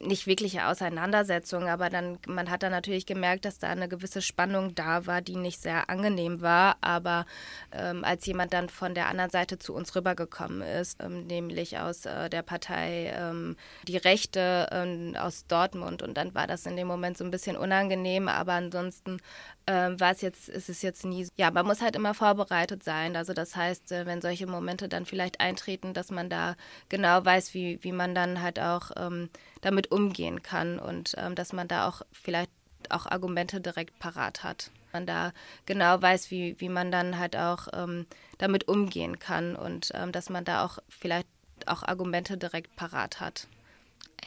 nicht 0.00 0.26
wirkliche 0.26 0.66
Auseinandersetzung, 0.66 1.68
aber 1.68 1.90
dann 1.90 2.18
man 2.26 2.50
hat 2.50 2.62
dann 2.62 2.72
natürlich 2.72 3.06
gemerkt, 3.06 3.44
dass 3.44 3.58
da 3.58 3.68
eine 3.68 3.88
gewisse 3.88 4.22
Spannung 4.22 4.74
da 4.74 5.06
war, 5.06 5.22
die 5.22 5.36
nicht 5.36 5.60
sehr 5.60 5.90
angenehm 5.90 6.40
war. 6.40 6.76
Aber 6.80 7.26
ähm, 7.72 8.04
als 8.04 8.26
jemand 8.26 8.52
dann 8.52 8.68
von 8.68 8.94
der 8.94 9.08
anderen 9.08 9.30
Seite 9.30 9.58
zu 9.58 9.74
uns 9.74 9.94
rübergekommen 9.96 10.62
ist, 10.62 11.02
ähm, 11.02 11.26
nämlich 11.26 11.78
aus 11.78 12.06
äh, 12.06 12.30
der 12.30 12.42
Partei 12.42 13.12
ähm, 13.16 13.56
Die 13.88 13.96
Rechte 13.96 14.68
ähm, 14.70 15.16
aus 15.18 15.46
Dortmund, 15.46 16.02
und 16.02 16.16
dann 16.16 16.34
war 16.34 16.46
das 16.46 16.66
in 16.66 16.76
dem 16.76 16.86
Moment 16.86 17.18
so 17.18 17.24
ein 17.24 17.30
bisschen 17.30 17.56
unangenehm, 17.56 18.28
aber 18.28 18.52
ansonsten 18.52 19.18
ähm, 19.66 19.98
war 19.98 20.12
es 20.12 20.20
jetzt, 20.20 20.48
ist 20.48 20.68
es 20.68 20.82
jetzt 20.82 21.04
nie. 21.04 21.26
Ja, 21.36 21.50
man 21.50 21.66
muss 21.66 21.80
halt 21.80 21.96
immer 21.96 22.14
vorbereitet 22.14 22.84
sein. 22.84 23.16
Also 23.16 23.32
das 23.32 23.56
heißt, 23.56 23.92
äh, 23.92 24.06
wenn 24.06 24.20
solche 24.20 24.46
Momente 24.46 24.88
dann 24.88 25.06
vielleicht 25.06 25.40
eintreten, 25.40 25.94
dass 25.94 26.10
man 26.10 26.28
da 26.28 26.54
genau 26.88 27.24
weiß, 27.24 27.54
wie, 27.54 27.82
wie 27.82 27.92
man 27.92 28.14
dann 28.14 28.42
halt 28.42 28.43
auch 28.60 28.90
ähm, 28.96 29.30
damit 29.60 29.90
umgehen 29.90 30.42
kann 30.42 30.78
und 30.78 31.14
ähm, 31.16 31.34
dass 31.34 31.52
man 31.52 31.68
da 31.68 31.88
auch 31.88 32.02
vielleicht 32.12 32.50
auch 32.90 33.06
Argumente 33.06 33.60
direkt 33.60 33.98
parat 33.98 34.42
hat. 34.42 34.70
Man 34.92 35.06
da 35.06 35.32
genau 35.66 36.00
weiß, 36.00 36.30
wie, 36.30 36.54
wie 36.60 36.68
man 36.68 36.92
dann 36.92 37.18
halt 37.18 37.36
auch 37.36 37.68
ähm, 37.72 38.06
damit 38.38 38.68
umgehen 38.68 39.18
kann 39.18 39.56
und 39.56 39.90
ähm, 39.94 40.12
dass 40.12 40.30
man 40.30 40.44
da 40.44 40.64
auch 40.64 40.78
vielleicht 40.88 41.28
auch 41.66 41.82
Argumente 41.82 42.36
direkt 42.36 42.76
parat 42.76 43.20
hat. 43.20 43.48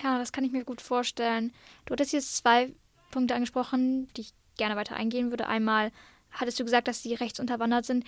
Ja, 0.03 0.17
das 0.17 0.31
kann 0.31 0.43
ich 0.43 0.51
mir 0.51 0.63
gut 0.63 0.81
vorstellen. 0.81 1.53
Du 1.85 1.93
hattest 1.93 2.13
jetzt 2.13 2.37
zwei 2.37 2.73
Punkte 3.11 3.35
angesprochen, 3.35 4.07
die 4.15 4.21
ich 4.21 4.33
gerne 4.57 4.75
weiter 4.75 4.95
eingehen 4.95 5.29
würde. 5.29 5.47
Einmal 5.47 5.91
hattest 6.31 6.59
du 6.59 6.65
gesagt, 6.65 6.87
dass 6.87 7.01
die 7.01 7.13
rechts 7.13 7.39
unterwandert 7.39 7.85
sind. 7.85 8.05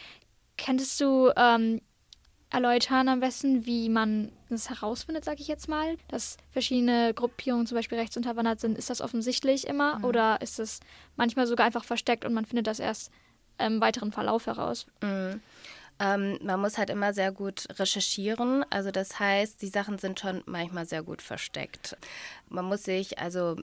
Könntest 0.57 0.99
du 0.99 1.31
ähm, 1.35 1.81
erläutern 2.49 3.07
am 3.07 3.19
besten, 3.19 3.65
wie 3.65 3.89
man 3.89 4.31
das 4.49 4.69
herausfindet, 4.69 5.23
sage 5.23 5.41
ich 5.41 5.47
jetzt 5.47 5.67
mal, 5.67 5.97
dass 6.07 6.37
verschiedene 6.51 7.13
Gruppierungen 7.13 7.67
zum 7.67 7.75
Beispiel 7.75 7.99
rechts 7.99 8.17
unterwandert 8.17 8.59
sind? 8.59 8.77
Ist 8.77 8.89
das 8.89 9.01
offensichtlich 9.01 9.67
immer 9.67 9.99
mhm. 9.99 10.05
oder 10.05 10.41
ist 10.41 10.59
es 10.59 10.79
manchmal 11.15 11.47
sogar 11.47 11.65
einfach 11.65 11.83
versteckt 11.83 12.25
und 12.25 12.33
man 12.33 12.45
findet 12.45 12.67
das 12.67 12.79
erst 12.79 13.11
im 13.59 13.81
weiteren 13.81 14.11
Verlauf 14.11 14.47
heraus? 14.47 14.87
Mhm. 15.01 15.41
Ähm, 16.01 16.39
man 16.41 16.61
muss 16.61 16.77
halt 16.77 16.89
immer 16.89 17.13
sehr 17.13 17.31
gut 17.31 17.67
recherchieren. 17.77 18.63
Also 18.69 18.89
das 18.89 19.19
heißt, 19.19 19.61
die 19.61 19.67
Sachen 19.67 19.99
sind 19.99 20.19
schon 20.19 20.41
manchmal 20.45 20.85
sehr 20.85 21.03
gut 21.03 21.21
versteckt. 21.21 21.97
Man 22.47 22.65
muss 22.65 22.83
sich, 22.83 23.19
also 23.19 23.57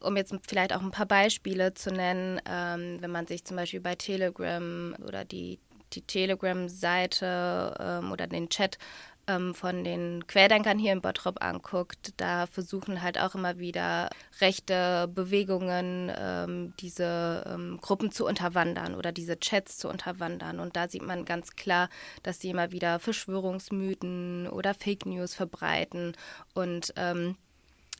um 0.00 0.16
jetzt 0.16 0.32
vielleicht 0.48 0.72
auch 0.72 0.82
ein 0.82 0.92
paar 0.92 1.06
Beispiele 1.06 1.74
zu 1.74 1.90
nennen, 1.90 2.40
ähm, 2.46 2.98
wenn 3.00 3.10
man 3.10 3.26
sich 3.26 3.44
zum 3.44 3.56
Beispiel 3.56 3.80
bei 3.80 3.96
Telegram 3.96 4.94
oder 5.04 5.24
die 5.24 5.58
die 5.92 6.02
Telegram-Seite 6.02 7.76
ähm, 7.78 8.12
oder 8.12 8.26
den 8.26 8.48
Chat 8.48 8.78
ähm, 9.26 9.54
von 9.54 9.84
den 9.84 10.26
Querdenkern 10.26 10.78
hier 10.78 10.92
in 10.92 11.00
Bottrop 11.00 11.42
anguckt, 11.42 12.12
da 12.16 12.46
versuchen 12.46 13.02
halt 13.02 13.18
auch 13.18 13.34
immer 13.34 13.58
wieder 13.58 14.10
rechte 14.40 15.08
Bewegungen 15.14 16.12
ähm, 16.16 16.74
diese 16.80 17.44
ähm, 17.46 17.78
Gruppen 17.80 18.10
zu 18.10 18.26
unterwandern 18.26 18.94
oder 18.94 19.12
diese 19.12 19.38
Chats 19.38 19.78
zu 19.78 19.88
unterwandern. 19.88 20.60
Und 20.60 20.76
da 20.76 20.88
sieht 20.88 21.02
man 21.02 21.24
ganz 21.24 21.52
klar, 21.56 21.88
dass 22.22 22.40
sie 22.40 22.50
immer 22.50 22.72
wieder 22.72 22.98
Verschwörungsmythen 22.98 24.48
oder 24.48 24.74
Fake 24.74 25.06
News 25.06 25.34
verbreiten 25.34 26.16
und 26.54 26.92
ähm, 26.96 27.36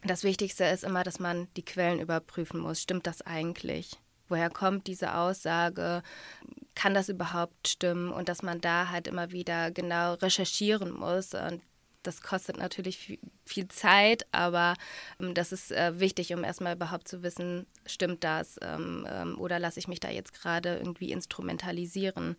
das 0.03 0.25
Wichtigste 0.25 0.65
ist 0.65 0.83
immer, 0.83 1.05
dass 1.05 1.21
man 1.21 1.49
die 1.57 1.65
Quellen 1.65 2.01
überprüfen 2.01 2.59
muss. 2.59 2.81
Stimmt 2.81 3.07
das 3.07 3.21
eigentlich? 3.21 3.99
Woher 4.29 4.49
kommt 4.49 4.87
diese 4.87 5.15
Aussage? 5.15 6.03
Kann 6.75 6.95
das 6.95 7.09
überhaupt 7.09 7.69
stimmen? 7.69 8.13
Und 8.13 8.29
dass 8.29 8.43
man 8.43 8.61
da 8.61 8.91
halt 8.91 9.07
immer 9.07 9.33
wieder 9.33 9.71
genau 9.71 10.15
recherchieren 10.15 10.91
muss 10.93 11.35
und 11.35 11.63
das 12.03 12.23
kostet 12.23 12.57
natürlich 12.57 13.19
viel, 13.51 13.69
Zeit, 13.69 14.27
aber 14.33 14.75
ähm, 15.21 15.35
das 15.35 15.53
ist 15.53 15.73
äh, 15.73 15.99
wichtig, 15.99 16.33
um 16.33 16.45
erstmal 16.45 16.75
überhaupt 16.75 17.09
zu 17.09 17.23
wissen, 17.23 17.67
stimmt 17.87 18.25
das 18.25 18.59
ähm, 18.63 19.07
ähm, 19.11 19.39
oder 19.39 19.59
lasse 19.59 19.79
ich 19.79 19.89
mich 19.89 20.01
da 20.01 20.09
jetzt 20.11 20.33
gerade 20.33 20.77
irgendwie 20.77 21.13
instrumentalisieren. 21.13 22.37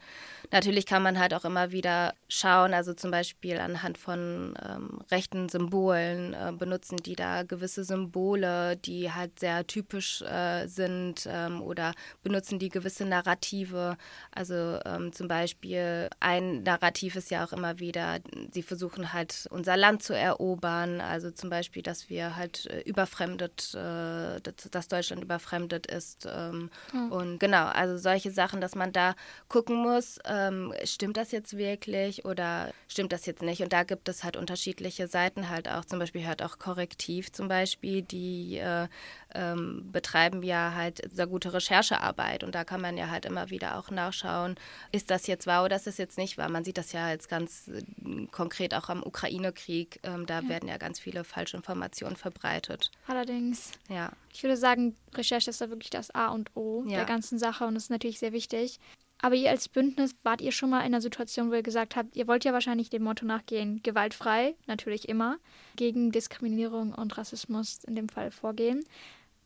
Natürlich 0.51 0.85
kann 0.85 1.03
man 1.03 1.19
halt 1.19 1.33
auch 1.33 1.45
immer 1.45 1.71
wieder 1.71 2.13
schauen, 2.27 2.73
also 2.73 2.93
zum 2.93 3.11
Beispiel 3.11 3.59
anhand 3.59 3.97
von 3.97 4.53
ähm, 4.63 5.01
rechten 5.11 5.49
Symbolen 5.49 6.33
äh, 6.33 6.51
benutzen 6.57 6.97
die 6.97 7.15
da 7.15 7.43
gewisse 7.43 7.83
Symbole, 7.83 8.77
die 8.77 9.11
halt 9.11 9.39
sehr 9.39 9.67
typisch 9.67 10.21
äh, 10.21 10.67
sind 10.67 11.27
ähm, 11.27 11.61
oder 11.61 11.93
benutzen 12.23 12.59
die 12.59 12.69
gewisse 12.69 13.05
Narrative. 13.05 13.97
Also 14.31 14.79
ähm, 14.85 15.11
zum 15.13 15.27
Beispiel 15.27 16.09
ein 16.19 16.63
Narrativ 16.63 17.15
ist 17.15 17.31
ja 17.31 17.43
auch 17.45 17.53
immer 17.53 17.79
wieder, 17.79 18.19
sie 18.51 18.63
versuchen 18.63 19.13
halt 19.13 19.47
unser 19.49 19.77
Land 19.77 20.03
zu 20.03 20.15
erobern. 20.15 21.00
Also 21.05 21.31
zum 21.31 21.49
Beispiel, 21.49 21.83
dass 21.83 22.09
wir 22.09 22.35
halt 22.35 22.65
äh, 22.67 22.81
überfremdet, 22.81 23.73
äh, 23.73 24.39
dass 24.71 24.87
Deutschland 24.87 25.23
überfremdet 25.23 25.87
ist. 25.87 26.27
Ähm, 26.29 26.69
mhm. 26.93 27.11
Und 27.11 27.39
genau, 27.39 27.65
also 27.65 27.97
solche 27.97 28.31
Sachen, 28.31 28.61
dass 28.61 28.75
man 28.75 28.91
da 28.91 29.15
gucken 29.47 29.75
muss, 29.77 30.19
ähm, 30.25 30.73
stimmt 30.83 31.17
das 31.17 31.31
jetzt 31.31 31.57
wirklich 31.57 32.25
oder 32.25 32.71
stimmt 32.87 33.11
das 33.13 33.25
jetzt 33.25 33.41
nicht? 33.41 33.61
Und 33.61 33.73
da 33.73 33.83
gibt 33.83 34.09
es 34.09 34.23
halt 34.23 34.37
unterschiedliche 34.37 35.07
Seiten 35.07 35.49
halt 35.49 35.67
auch. 35.69 35.85
Zum 35.85 35.99
Beispiel 35.99 36.25
halt 36.25 36.43
auch 36.43 36.59
Korrektiv 36.59 37.31
zum 37.31 37.47
Beispiel, 37.47 38.01
die 38.01 38.57
äh, 38.57 38.87
ähm, 39.33 39.89
betreiben 39.91 40.43
ja 40.43 40.73
halt 40.75 41.01
sehr 41.13 41.27
gute 41.27 41.53
Recherchearbeit. 41.53 42.43
Und 42.43 42.55
da 42.55 42.63
kann 42.63 42.81
man 42.81 42.97
ja 42.97 43.09
halt 43.09 43.25
immer 43.25 43.49
wieder 43.49 43.77
auch 43.77 43.89
nachschauen, 43.89 44.55
ist 44.91 45.09
das 45.09 45.27
jetzt 45.27 45.47
wahr 45.47 45.63
oder 45.63 45.75
ist 45.75 45.87
das 45.87 45.97
jetzt 45.97 46.17
nicht 46.17 46.37
wahr? 46.37 46.49
Man 46.49 46.63
sieht 46.63 46.77
das 46.77 46.91
ja 46.91 47.09
jetzt 47.09 47.29
ganz 47.29 47.67
äh, 47.67 48.27
konkret 48.31 48.73
auch 48.73 48.89
am 48.89 49.03
Ukraine-Krieg. 49.03 49.99
Ähm, 50.03 50.25
da 50.25 50.41
ja. 50.41 50.49
werden 50.49 50.69
ja 50.69 50.77
ganz 50.77 50.90
viele 50.99 51.23
falsche 51.23 51.57
Informationen 51.57 52.15
verbreitet. 52.15 52.91
Allerdings. 53.07 53.71
Ja. 53.89 54.11
Ich 54.33 54.43
würde 54.43 54.57
sagen, 54.57 54.95
Recherche 55.13 55.49
ist 55.49 55.61
da 55.61 55.69
wirklich 55.69 55.89
das 55.89 56.11
A 56.11 56.29
und 56.29 56.55
O 56.55 56.83
ja. 56.87 56.97
der 56.97 57.05
ganzen 57.05 57.39
Sache 57.39 57.65
und 57.65 57.75
das 57.75 57.83
ist 57.83 57.89
natürlich 57.89 58.19
sehr 58.19 58.33
wichtig. 58.33 58.79
Aber 59.21 59.35
ihr 59.35 59.51
als 59.51 59.69
Bündnis 59.69 60.15
wart 60.23 60.41
ihr 60.41 60.51
schon 60.51 60.71
mal 60.71 60.79
in 60.79 60.85
einer 60.85 61.01
Situation, 61.01 61.51
wo 61.51 61.53
ihr 61.53 61.61
gesagt 61.61 61.95
habt, 61.95 62.15
ihr 62.15 62.27
wollt 62.27 62.43
ja 62.43 62.53
wahrscheinlich 62.53 62.89
dem 62.89 63.03
Motto 63.03 63.23
nachgehen, 63.25 63.83
gewaltfrei, 63.83 64.55
natürlich 64.65 65.07
immer, 65.07 65.37
gegen 65.75 66.11
Diskriminierung 66.11 66.93
und 66.93 67.17
Rassismus 67.17 67.83
in 67.83 67.95
dem 67.95 68.09
Fall 68.09 68.31
vorgehen. 68.31 68.83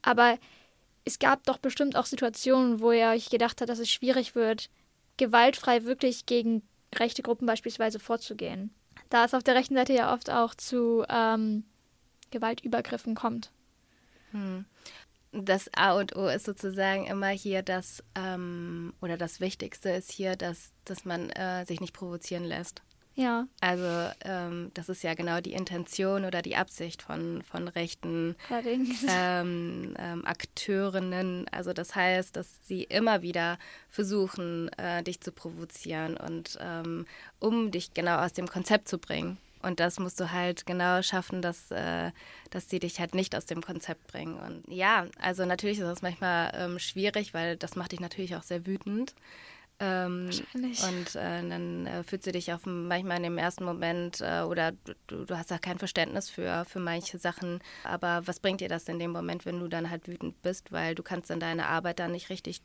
Aber 0.02 0.38
es 1.04 1.20
gab 1.20 1.44
doch 1.44 1.58
bestimmt 1.58 1.98
auch 1.98 2.06
Situationen, 2.06 2.80
wo 2.80 2.94
ihr 2.94 3.10
euch 3.10 3.30
gedacht 3.30 3.60
habt, 3.60 3.70
dass 3.70 3.80
es 3.80 3.92
schwierig 3.92 4.34
wird, 4.34 4.70
gewaltfrei 5.18 5.84
wirklich 5.84 6.26
gegen 6.26 6.64
rechte 6.96 7.22
Gruppen 7.22 7.46
beispielsweise 7.46 8.00
vorzugehen. 8.00 8.74
Da 9.16 9.24
es 9.24 9.34
auf 9.34 9.44
der 9.44 9.56
rechten 9.56 9.76
Seite 9.76 9.94
ja 9.94 10.14
oft 10.14 10.30
auch 10.30 10.54
zu 10.56 11.06
ähm, 11.08 11.64
Gewaltübergriffen 12.32 13.16
kommt. 13.16 13.50
Hm. 14.32 14.66
Das 15.32 15.70
A 15.74 15.94
und 15.94 16.18
O 16.18 16.28
ist 16.28 16.44
sozusagen 16.44 17.06
immer 17.06 17.30
hier 17.30 17.64
das, 17.64 18.04
ähm, 18.16 18.94
oder 19.00 19.16
das 19.16 19.40
Wichtigste 19.40 19.92
ist 19.92 20.12
hier, 20.12 20.36
dass, 20.36 20.74
dass 20.84 21.06
man 21.06 21.30
äh, 21.30 21.66
sich 21.66 21.80
nicht 21.80 21.94
provozieren 21.94 22.44
lässt. 22.44 22.82
Ja. 23.16 23.48
Also 23.62 24.12
ähm, 24.26 24.72
das 24.74 24.90
ist 24.90 25.02
ja 25.02 25.14
genau 25.14 25.40
die 25.40 25.54
Intention 25.54 26.26
oder 26.26 26.42
die 26.42 26.58
Absicht 26.58 27.02
von, 27.02 27.42
von 27.44 27.70
rechten 27.70 28.36
ähm, 29.08 29.96
ähm, 29.98 30.26
Akteurinnen. 30.26 31.48
Also 31.50 31.72
das 31.72 31.96
heißt, 31.96 32.36
dass 32.36 32.60
sie 32.64 32.84
immer 32.84 33.22
wieder 33.22 33.58
versuchen, 33.90 34.70
äh, 34.78 35.02
dich 35.02 35.22
zu 35.22 35.32
provozieren 35.32 36.18
und 36.18 36.58
ähm, 36.62 37.06
um 37.40 37.72
dich 37.72 37.94
genau 37.94 38.18
aus 38.18 38.34
dem 38.34 38.48
Konzept 38.48 38.90
zu 38.90 38.98
bringen. 38.98 39.38
Und 39.62 39.80
das 39.80 39.98
musst 39.98 40.20
du 40.20 40.32
halt 40.32 40.68
genau 40.68 41.02
schaffen, 41.02 41.42
dass, 41.42 41.72
äh, 41.72 42.12
dass 42.52 42.70
sie 42.70 42.80
dich 42.80 43.00
halt 43.00 43.16
nicht 43.16 43.36
aus 43.36 43.48
dem 43.48 43.64
Konzept 43.64 44.06
bringen. 44.06 44.36
Und 44.36 44.64
ja, 44.68 45.08
also 45.20 45.44
natürlich 45.44 45.80
ist 45.80 45.86
das 45.86 46.04
manchmal 46.04 46.52
ähm, 46.54 46.78
schwierig, 46.78 47.34
weil 47.34 47.58
das 47.58 47.76
macht 47.76 47.92
dich 47.92 48.00
natürlich 48.00 48.36
auch 48.36 48.44
sehr 48.44 48.68
wütend. 48.68 49.16
Ähm, 49.80 50.30
und 50.54 51.16
äh, 51.16 51.50
dann 51.50 51.86
äh, 51.86 52.04
fühlst 52.04 52.28
du 52.28 52.32
dich 52.32 52.54
auf 52.54 52.66
manchmal 52.66 53.18
in 53.18 53.24
dem 53.24 53.38
ersten 53.38 53.66
Moment 53.66 54.22
äh, 54.22 54.42
oder 54.42 54.72
du, 55.08 55.26
du 55.26 55.38
hast 55.38 55.52
da 55.52 55.58
kein 55.58 55.80
Verständnis 55.80 56.30
für, 56.30 56.64
für 56.66 56.80
manche 56.80 57.18
Sachen. 57.18 57.60
Aber 57.84 58.22
was 58.26 58.40
bringt 58.40 58.62
dir 58.62 58.70
das 58.70 58.88
in 58.88 59.00
dem 59.00 59.12
Moment, 59.12 59.46
wenn 59.46 59.60
du 59.60 59.68
dann 59.68 59.90
halt 59.90 60.08
wütend 60.08 60.42
bist, 60.42 60.72
weil 60.72 60.96
du 60.96 61.04
kannst 61.04 61.30
dann 61.30 61.42
deine 61.42 61.68
Arbeit 61.68 62.00
dann 62.00 62.14
nicht 62.14 62.30
richtig 62.30 62.62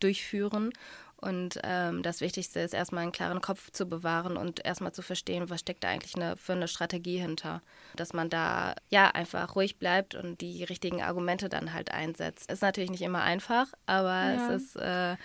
durchführen. 0.00 0.72
Und 1.18 1.58
ähm, 1.64 2.02
das 2.02 2.20
Wichtigste 2.20 2.60
ist 2.60 2.74
erstmal 2.74 3.02
einen 3.02 3.12
klaren 3.12 3.40
Kopf 3.40 3.70
zu 3.70 3.86
bewahren 3.86 4.36
und 4.36 4.64
erstmal 4.64 4.92
zu 4.92 5.00
verstehen, 5.00 5.48
was 5.48 5.60
steckt 5.60 5.82
da 5.82 5.88
eigentlich 5.88 6.14
eine, 6.14 6.36
für 6.36 6.52
eine 6.52 6.68
Strategie 6.68 7.18
hinter. 7.18 7.62
Dass 7.96 8.12
man 8.12 8.28
da 8.28 8.74
ja 8.90 9.08
einfach 9.08 9.56
ruhig 9.56 9.78
bleibt 9.78 10.14
und 10.14 10.42
die 10.42 10.62
richtigen 10.64 11.02
Argumente 11.02 11.48
dann 11.48 11.72
halt 11.72 11.90
einsetzt. 11.90 12.52
Ist 12.52 12.60
natürlich 12.60 12.90
nicht 12.90 13.02
immer 13.02 13.22
einfach, 13.22 13.72
aber 13.86 14.10
ja. 14.10 14.50
es 14.50 14.62
ist 14.62 14.76
äh, 14.76 15.16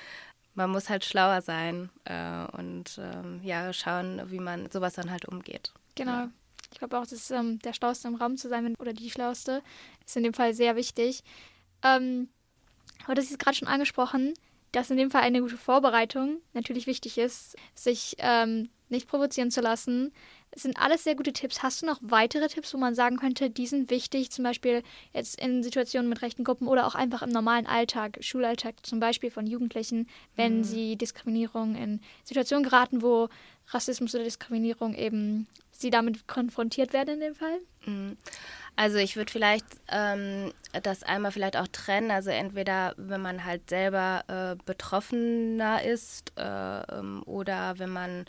man 0.54 0.70
muss 0.70 0.90
halt 0.90 1.06
schlauer 1.06 1.42
sein 1.42 1.90
äh, 2.06 2.46
und 2.58 3.00
ähm, 3.00 3.42
ja, 3.44 3.72
schauen, 3.74 4.22
wie 4.28 4.40
man 4.40 4.70
sowas 4.72 4.94
dann 4.94 5.12
halt 5.12 5.28
umgeht. 5.28 5.72
Genau. 5.96 6.12
Ja. 6.12 6.30
Ich 6.72 6.80
glaube 6.80 6.98
auch, 6.98 7.06
dass 7.06 7.32
ähm, 7.32 7.60
der 7.60 7.74
Schlauste 7.74 8.08
im 8.08 8.16
Raum 8.16 8.38
zu 8.38 8.50
sein 8.50 8.76
oder 8.80 8.94
die 8.94 9.10
Schlauste 9.10 9.62
ist 10.06 10.16
in 10.16 10.24
dem 10.24 10.34
Fall 10.34 10.54
sehr 10.54 10.76
wichtig. 10.76 11.24
Ähm, 11.84 12.30
aber 13.06 13.16
das 13.16 13.30
ist 13.30 13.40
gerade 13.40 13.58
schon 13.58 13.68
angesprochen, 13.68 14.34
dass 14.72 14.90
in 14.90 14.98
dem 14.98 15.12
Fall 15.12 15.24
eine 15.24 15.42
gute 15.42 15.58
Vorbereitung 15.58 16.38
natürlich 16.54 16.88
wichtig 16.88 17.18
ist, 17.18 17.58
sich 17.76 18.16
ähm, 18.20 18.70
nicht 18.90 19.08
provozieren 19.08 19.52
zu 19.52 19.62
lassen, 19.62 20.14
es 20.52 20.64
sind 20.64 20.78
alles 20.78 21.04
sehr 21.04 21.16
gute 21.16 21.32
Tipps. 21.32 21.64
Hast 21.64 21.82
du 21.82 21.86
noch 21.86 22.00
weitere 22.02 22.48
Tipps, 22.48 22.74
wo 22.74 22.78
man 22.78 22.94
sagen 22.94 23.18
könnte, 23.18 23.50
die 23.50 23.68
sind 23.68 23.90
wichtig, 23.90 24.32
zum 24.32 24.44
Beispiel 24.44 24.84
jetzt 25.14 25.40
in 25.40 25.64
Situationen 25.64 26.10
mit 26.10 26.22
rechten 26.22 26.44
Gruppen 26.44 26.68
oder 26.68 26.86
auch 26.86 26.96
einfach 26.96 27.22
im 27.22 27.30
normalen 27.30 27.66
Alltag, 27.68 28.18
Schulalltag 28.22 28.76
zum 28.84 29.00
Beispiel 29.00 29.32
von 29.32 29.48
Jugendlichen, 29.48 30.08
wenn 30.36 30.60
mhm. 30.60 30.64
sie 30.64 30.96
Diskriminierung 30.98 31.76
in 31.76 32.02
Situationen 32.24 32.66
geraten, 32.66 33.02
wo 33.02 33.30
Rassismus 33.70 34.14
oder 34.14 34.26
Diskriminierung 34.26 34.94
eben 34.94 35.48
sie 35.72 35.90
damit 35.90 36.28
konfrontiert 36.28 36.92
werden 36.94 37.16
in 37.16 37.20
dem 37.22 37.36
Fall? 37.36 37.60
Mhm. 37.86 38.18
Also 38.76 38.98
ich 38.98 39.16
würde 39.16 39.32
vielleicht 39.32 39.66
ähm, 39.90 40.52
das 40.84 41.04
einmal 41.04 41.32
vielleicht 41.32 41.58
auch 41.58 41.68
trennen. 41.68 42.12
Also 42.12 42.30
entweder 42.30 42.94
wenn 42.98 43.22
man 43.22 43.46
halt 43.46 43.70
selber 43.70 44.24
äh, 44.28 44.64
Betroffener 44.66 45.84
ist 45.84 46.34
äh, 46.38 46.44
ähm, 46.44 47.24
oder 47.26 47.80
wenn 47.80 47.90
man 47.90 48.26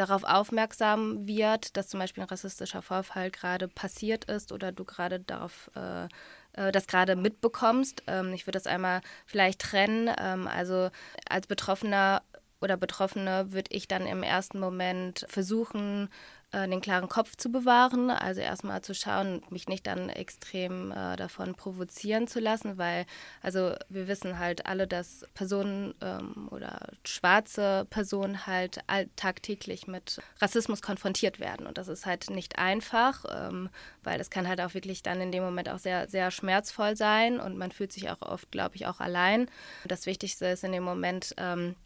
darauf 0.00 0.24
aufmerksam 0.24 1.26
wird, 1.26 1.76
dass 1.76 1.88
zum 1.88 2.00
Beispiel 2.00 2.22
ein 2.22 2.28
rassistischer 2.28 2.82
Vorfall 2.82 3.30
gerade 3.30 3.68
passiert 3.68 4.24
ist 4.24 4.50
oder 4.50 4.72
du 4.72 4.84
gerade 4.84 5.20
darauf 5.20 5.70
äh, 5.76 6.08
äh, 6.54 6.72
das 6.72 6.86
gerade 6.86 7.16
mitbekommst. 7.16 8.02
Ähm, 8.06 8.32
ich 8.32 8.46
würde 8.46 8.58
das 8.58 8.66
einmal 8.66 9.02
vielleicht 9.26 9.60
trennen. 9.60 10.10
Ähm, 10.18 10.48
also 10.48 10.90
als 11.28 11.46
Betroffener 11.46 12.22
oder 12.60 12.76
Betroffene 12.76 13.52
würde 13.52 13.74
ich 13.74 13.88
dann 13.88 14.06
im 14.06 14.22
ersten 14.22 14.58
Moment 14.58 15.26
versuchen, 15.28 16.08
äh, 16.52 16.68
den 16.68 16.80
klaren 16.80 17.08
Kopf 17.08 17.36
zu 17.36 17.50
bewahren. 17.50 18.10
Also 18.10 18.40
erstmal 18.40 18.82
zu 18.82 18.94
schauen, 18.94 19.42
mich 19.50 19.68
nicht 19.68 19.86
dann 19.86 20.08
extrem 20.08 20.90
äh, 20.90 21.16
davon 21.16 21.54
provozieren 21.54 22.26
zu 22.26 22.40
lassen, 22.40 22.78
weil 22.78 23.06
also 23.42 23.74
wir 23.88 24.08
wissen 24.08 24.38
halt 24.38 24.66
alle, 24.66 24.86
dass 24.86 25.24
Personen 25.34 25.94
ähm, 26.00 26.48
oder 26.50 26.88
schwarze 27.04 27.86
Personen 27.90 28.46
halt 28.46 28.80
tagtäglich 29.16 29.86
mit 29.86 30.20
Rassismus 30.40 30.82
konfrontiert 30.82 31.40
werden. 31.40 31.66
Und 31.66 31.78
das 31.78 31.88
ist 31.88 32.06
halt 32.06 32.30
nicht 32.30 32.58
einfach, 32.58 33.24
ähm, 33.30 33.68
weil 34.02 34.18
das 34.18 34.30
kann 34.30 34.48
halt 34.48 34.60
auch 34.60 34.74
wirklich 34.74 35.02
dann 35.02 35.20
in 35.20 35.32
dem 35.32 35.42
Moment 35.42 35.68
auch 35.68 35.78
sehr, 35.78 36.08
sehr 36.08 36.30
schmerzvoll 36.30 36.96
sein 36.96 37.40
und 37.40 37.56
man 37.56 37.72
fühlt 37.72 37.92
sich 37.92 38.10
auch 38.10 38.22
oft, 38.22 38.50
glaube 38.50 38.76
ich, 38.76 38.86
auch 38.86 39.00
allein. 39.00 39.48
Das 39.84 40.06
Wichtigste 40.06 40.46
ist 40.46 40.64
in 40.64 40.72
dem 40.72 40.84
Moment, 40.84 41.34
ähm, 41.36 41.76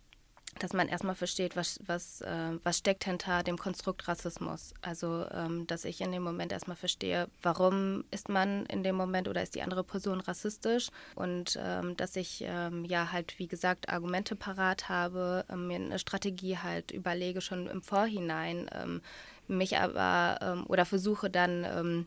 dass 0.59 0.73
man 0.73 0.89
erstmal 0.89 1.15
versteht, 1.15 1.57
was, 1.57 1.81
was, 1.87 2.21
äh, 2.21 2.59
was 2.63 2.79
steckt 2.79 3.05
hinter 3.05 3.43
dem 3.43 3.59
Konstrukt 3.59 4.07
Rassismus. 4.09 4.75
Also, 4.83 5.27
ähm, 5.33 5.67
dass 5.67 5.85
ich 5.85 6.01
in 6.01 6.13
dem 6.13 6.23
Moment 6.23 6.53
erstmal 6.53 6.77
verstehe, 6.77 7.29
warum 7.43 8.05
ist 8.11 8.29
man 8.29 8.67
in 8.67 8.83
dem 8.83 8.97
Moment 8.97 9.29
oder 9.29 9.43
ist 9.43 9.55
die 9.55 9.63
andere 9.63 9.85
Person 9.85 10.21
rassistisch 10.21 10.89
und 11.15 11.59
ähm, 11.61 11.97
dass 11.97 12.17
ich 12.17 12.45
ähm, 12.47 12.85
ja 12.85 13.13
halt, 13.13 13.39
wie 13.39 13.49
gesagt, 13.49 13.89
Argumente 13.89 14.37
parat 14.37 14.89
habe, 14.89 15.45
ähm, 15.51 15.67
mir 15.67 15.77
eine 15.77 15.99
Strategie 15.99 16.59
halt 16.59 16.91
überlege 16.91 17.41
schon 17.41 17.67
im 17.67 17.83
Vorhinein, 17.83 18.71
ähm, 18.73 19.03
mich 19.47 19.79
aber 19.79 20.39
ähm, 20.41 20.65
oder 20.69 20.87
versuche 20.87 21.29
dann 21.29 22.07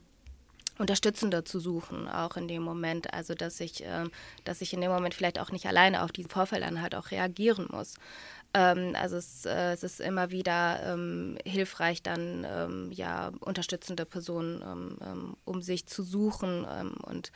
Unterstützende 0.80 1.44
zu 1.44 1.60
suchen, 1.60 2.08
auch 2.08 2.38
in 2.38 2.48
dem 2.48 2.62
Moment. 2.62 3.14
Also 3.14 3.34
dass 3.34 3.60
ich, 3.60 3.84
ähm, 3.84 4.12
dass 4.44 4.62
ich 4.62 4.74
in 4.74 4.82
dem 4.82 4.92
Moment 4.92 5.14
vielleicht 5.14 5.40
auch 5.40 5.52
nicht 5.52 5.66
alleine 5.66 6.04
auf 6.04 6.12
diesen 6.12 6.30
Vorfall 6.30 6.62
dann 6.62 6.82
halt 6.82 6.94
auch 6.96 7.12
reagieren 7.12 7.68
muss. 7.72 7.96
Ähm, 8.54 8.94
also 8.96 9.18
es, 9.18 9.46
äh, 9.46 9.74
es, 9.74 9.84
ist 9.84 10.00
immer 10.00 10.32
wieder 10.32 10.82
ähm, 10.84 11.38
hilfreich, 11.46 12.02
dann 12.02 12.46
ähm, 12.50 12.92
ja 12.92 13.32
unterstützende 13.40 14.06
Personen 14.06 14.62
ähm, 14.62 14.98
ähm, 15.02 15.38
um 15.46 15.62
sich 15.62 15.86
zu 15.86 16.04
suchen 16.04 16.66
und 16.66 17.32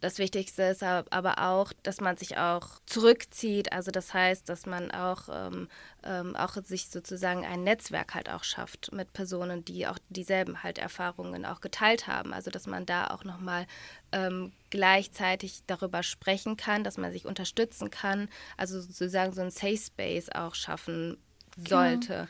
das 0.00 0.18
Wichtigste 0.18 0.62
ist 0.62 0.82
aber 0.82 1.38
auch, 1.38 1.72
dass 1.82 2.00
man 2.00 2.16
sich 2.16 2.36
auch 2.36 2.80
zurückzieht. 2.86 3.72
Also 3.72 3.90
das 3.90 4.14
heißt, 4.14 4.48
dass 4.48 4.64
man 4.64 4.92
auch, 4.92 5.28
ähm, 5.32 5.68
ähm, 6.04 6.36
auch 6.36 6.54
sich 6.64 6.88
sozusagen 6.88 7.44
ein 7.44 7.64
Netzwerk 7.64 8.14
halt 8.14 8.30
auch 8.30 8.44
schafft 8.44 8.92
mit 8.92 9.12
Personen, 9.12 9.64
die 9.64 9.88
auch 9.88 9.98
dieselben 10.08 10.62
halt 10.62 10.78
Erfahrungen 10.78 11.44
auch 11.44 11.60
geteilt 11.60 12.06
haben. 12.06 12.32
Also 12.32 12.50
dass 12.50 12.66
man 12.66 12.86
da 12.86 13.08
auch 13.08 13.24
nochmal 13.24 13.66
ähm, 14.12 14.52
gleichzeitig 14.70 15.62
darüber 15.66 16.04
sprechen 16.04 16.56
kann, 16.56 16.84
dass 16.84 16.96
man 16.96 17.10
sich 17.10 17.26
unterstützen 17.26 17.90
kann. 17.90 18.28
Also 18.56 18.80
sozusagen 18.80 19.32
so 19.32 19.40
ein 19.40 19.50
Safe 19.50 19.76
Space 19.76 20.28
auch 20.30 20.54
schaffen 20.54 21.18
genau. 21.56 21.68
sollte. 21.68 22.14
Genau 22.14 22.28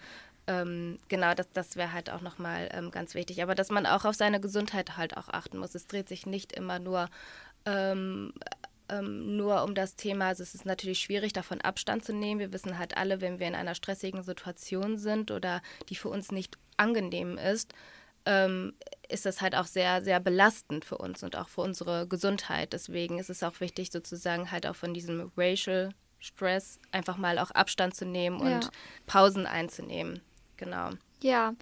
genau, 1.08 1.34
das, 1.34 1.46
das 1.52 1.76
wäre 1.76 1.92
halt 1.92 2.08
auch 2.08 2.22
nochmal 2.22 2.70
ähm, 2.72 2.90
ganz 2.90 3.14
wichtig. 3.14 3.42
Aber 3.42 3.54
dass 3.54 3.70
man 3.70 3.84
auch 3.84 4.06
auf 4.06 4.14
seine 4.14 4.40
Gesundheit 4.40 4.96
halt 4.96 5.16
auch 5.16 5.28
achten 5.28 5.58
muss. 5.58 5.74
Es 5.74 5.86
dreht 5.86 6.08
sich 6.08 6.24
nicht 6.24 6.52
immer 6.52 6.78
nur 6.78 7.08
ähm, 7.68 8.32
ähm, 8.88 9.36
nur 9.36 9.64
um 9.64 9.74
das 9.74 9.96
Thema, 9.96 10.28
also 10.28 10.42
es 10.42 10.54
ist 10.54 10.64
natürlich 10.64 11.00
schwierig, 11.00 11.32
davon 11.34 11.60
Abstand 11.60 12.04
zu 12.04 12.14
nehmen. 12.14 12.40
Wir 12.40 12.52
wissen 12.52 12.78
halt 12.78 12.96
alle, 12.96 13.20
wenn 13.20 13.38
wir 13.38 13.46
in 13.46 13.54
einer 13.54 13.74
stressigen 13.74 14.22
Situation 14.22 14.96
sind 14.96 15.30
oder 15.30 15.60
die 15.90 15.94
für 15.94 16.08
uns 16.08 16.32
nicht 16.32 16.56
angenehm 16.78 17.36
ist, 17.36 17.74
ähm, 18.24 18.74
ist 19.08 19.26
das 19.26 19.40
halt 19.42 19.54
auch 19.54 19.66
sehr, 19.66 20.02
sehr 20.02 20.20
belastend 20.20 20.84
für 20.84 20.96
uns 20.96 21.22
und 21.22 21.36
auch 21.36 21.48
für 21.48 21.60
unsere 21.60 22.06
Gesundheit. 22.06 22.72
Deswegen 22.72 23.18
ist 23.18 23.30
es 23.30 23.42
auch 23.42 23.60
wichtig, 23.60 23.90
sozusagen 23.90 24.50
halt 24.50 24.66
auch 24.66 24.76
von 24.76 24.94
diesem 24.94 25.30
Racial 25.36 25.90
Stress 26.18 26.80
einfach 26.90 27.16
mal 27.16 27.38
auch 27.38 27.50
Abstand 27.52 27.94
zu 27.94 28.04
nehmen 28.04 28.40
und 28.40 28.64
ja. 28.64 28.70
Pausen 29.06 29.46
einzunehmen. 29.46 30.20
Genau. 30.56 30.90
Ja, 31.22 31.54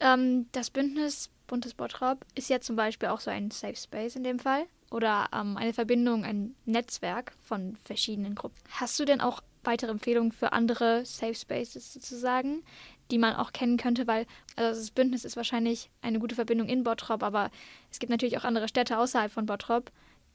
ähm, 0.00 0.46
das 0.52 0.70
Bündnis 0.70 1.30
Buntes 1.46 1.74
Bottrop 1.74 2.24
ist 2.34 2.48
ja 2.48 2.60
zum 2.60 2.76
Beispiel 2.76 3.08
auch 3.08 3.20
so 3.20 3.30
ein 3.30 3.50
Safe 3.50 3.76
Space 3.76 4.16
in 4.16 4.24
dem 4.24 4.38
Fall 4.38 4.66
oder 4.94 5.28
ähm, 5.34 5.56
eine 5.56 5.72
Verbindung, 5.72 6.24
ein 6.24 6.54
Netzwerk 6.64 7.32
von 7.42 7.76
verschiedenen 7.84 8.36
Gruppen. 8.36 8.56
Hast 8.70 8.98
du 9.00 9.04
denn 9.04 9.20
auch 9.20 9.42
weitere 9.64 9.90
Empfehlungen 9.90 10.30
für 10.30 10.52
andere 10.52 11.04
Safe 11.04 11.34
Spaces 11.34 11.92
sozusagen, 11.92 12.62
die 13.10 13.18
man 13.18 13.34
auch 13.34 13.52
kennen 13.52 13.76
könnte? 13.76 14.06
Weil 14.06 14.26
also 14.54 14.80
das 14.80 14.92
Bündnis 14.92 15.24
ist 15.24 15.36
wahrscheinlich 15.36 15.90
eine 16.00 16.20
gute 16.20 16.36
Verbindung 16.36 16.68
in 16.68 16.84
Bottrop, 16.84 17.24
aber 17.24 17.50
es 17.90 17.98
gibt 17.98 18.10
natürlich 18.10 18.38
auch 18.38 18.44
andere 18.44 18.68
Städte 18.68 18.98
außerhalb 18.98 19.32
von 19.32 19.46
Bottrop. 19.46 19.90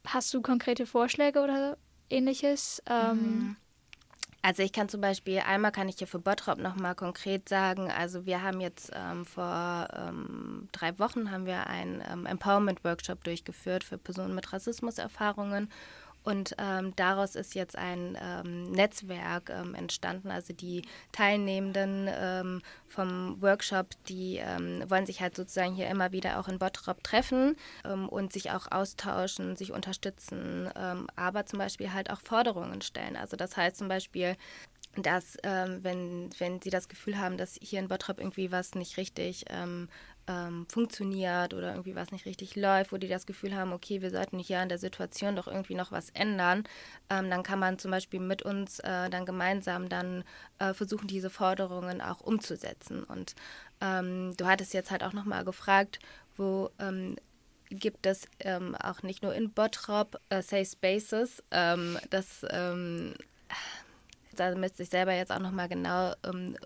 Hast 0.06 0.32
du 0.34 0.42
konkrete 0.42 0.84
Vorschläge 0.84 1.40
oder 1.42 1.78
ähnliches? 2.10 2.82
Ähm, 2.86 3.16
mhm. 3.16 3.56
Also 4.42 4.62
ich 4.62 4.72
kann 4.72 4.88
zum 4.88 5.02
Beispiel, 5.02 5.40
einmal 5.40 5.70
kann 5.70 5.88
ich 5.88 5.96
hier 5.98 6.06
für 6.06 6.18
Bottrop 6.18 6.58
nochmal 6.58 6.94
konkret 6.94 7.48
sagen, 7.48 7.90
also 7.90 8.24
wir 8.24 8.42
haben 8.42 8.60
jetzt 8.60 8.90
ähm, 8.94 9.26
vor 9.26 9.86
ähm, 9.94 10.68
drei 10.72 10.98
Wochen 10.98 11.30
haben 11.30 11.44
wir 11.44 11.66
einen 11.66 12.02
ähm, 12.10 12.24
Empowerment-Workshop 12.24 13.22
durchgeführt 13.22 13.84
für 13.84 13.98
Personen 13.98 14.34
mit 14.34 14.50
Rassismuserfahrungen 14.50 15.68
und 16.22 16.54
ähm, 16.58 16.94
daraus 16.96 17.34
ist 17.34 17.54
jetzt 17.54 17.76
ein 17.76 18.16
ähm, 18.20 18.70
Netzwerk 18.70 19.50
ähm, 19.50 19.74
entstanden. 19.74 20.30
Also 20.30 20.52
die 20.52 20.82
Teilnehmenden 21.12 22.08
ähm, 22.12 22.62
vom 22.88 23.40
Workshop, 23.40 23.88
die 24.08 24.36
ähm, 24.36 24.84
wollen 24.88 25.06
sich 25.06 25.20
halt 25.20 25.34
sozusagen 25.34 25.74
hier 25.74 25.88
immer 25.88 26.12
wieder 26.12 26.38
auch 26.38 26.48
in 26.48 26.58
Bottrop 26.58 27.02
treffen 27.02 27.56
ähm, 27.84 28.08
und 28.08 28.32
sich 28.32 28.50
auch 28.50 28.70
austauschen, 28.70 29.56
sich 29.56 29.72
unterstützen, 29.72 30.68
aber 31.16 31.46
zum 31.46 31.58
Beispiel 31.58 31.92
halt 31.92 32.10
auch 32.10 32.20
Forderungen 32.20 32.82
stellen. 32.82 33.16
Also 33.16 33.36
das 33.36 33.56
heißt 33.56 33.76
zum 33.76 33.88
Beispiel, 33.88 34.36
dass 34.96 35.36
wenn, 35.42 36.30
wenn 36.38 36.60
sie 36.60 36.70
das 36.70 36.88
Gefühl 36.88 37.18
haben, 37.18 37.36
dass 37.36 37.58
hier 37.60 37.78
in 37.78 37.88
Bottrop 37.88 38.18
irgendwie 38.18 38.50
was 38.50 38.74
nicht 38.74 38.96
richtig 38.96 39.44
ähm, 40.26 40.66
funktioniert 40.68 41.54
oder 41.54 41.70
irgendwie 41.70 41.94
was 41.94 42.12
nicht 42.12 42.26
richtig 42.26 42.56
läuft, 42.56 42.92
wo 42.92 42.96
die 42.96 43.08
das 43.08 43.26
Gefühl 43.26 43.54
haben, 43.54 43.72
okay, 43.72 44.02
wir 44.02 44.10
sollten 44.10 44.38
hier 44.38 44.60
an 44.60 44.68
der 44.68 44.78
Situation 44.78 45.36
doch 45.36 45.46
irgendwie 45.46 45.74
noch 45.74 45.92
was 45.92 46.10
ändern, 46.10 46.64
ähm, 47.08 47.30
dann 47.30 47.42
kann 47.42 47.58
man 47.58 47.78
zum 47.78 47.90
Beispiel 47.90 48.20
mit 48.20 48.42
uns 48.42 48.78
äh, 48.80 49.10
dann 49.10 49.26
gemeinsam 49.26 49.88
dann 49.88 50.24
äh, 50.58 50.74
versuchen, 50.74 51.08
diese 51.08 51.30
Forderungen 51.30 52.00
auch 52.00 52.20
umzusetzen. 52.20 53.04
Und 53.04 53.34
ähm, 53.80 54.36
du 54.36 54.46
hattest 54.46 54.74
jetzt 54.74 54.90
halt 54.90 55.02
auch 55.02 55.12
nochmal 55.12 55.44
gefragt, 55.44 55.98
wo 56.36 56.70
ähm, 56.78 57.16
gibt 57.70 58.06
es 58.06 58.26
ähm, 58.40 58.74
auch 58.74 59.02
nicht 59.02 59.22
nur 59.22 59.34
in 59.34 59.52
Bottrop 59.52 60.20
äh, 60.28 60.42
Safe 60.42 60.66
Spaces, 60.66 61.42
ähm, 61.50 61.98
das 62.10 62.44
da 64.36 64.54
müsste 64.54 64.82
ich 64.82 64.90
selber 64.90 65.12
jetzt 65.12 65.32
auch 65.32 65.38
nochmal 65.38 65.68
genau 65.68 66.12
ähm, 66.24 66.56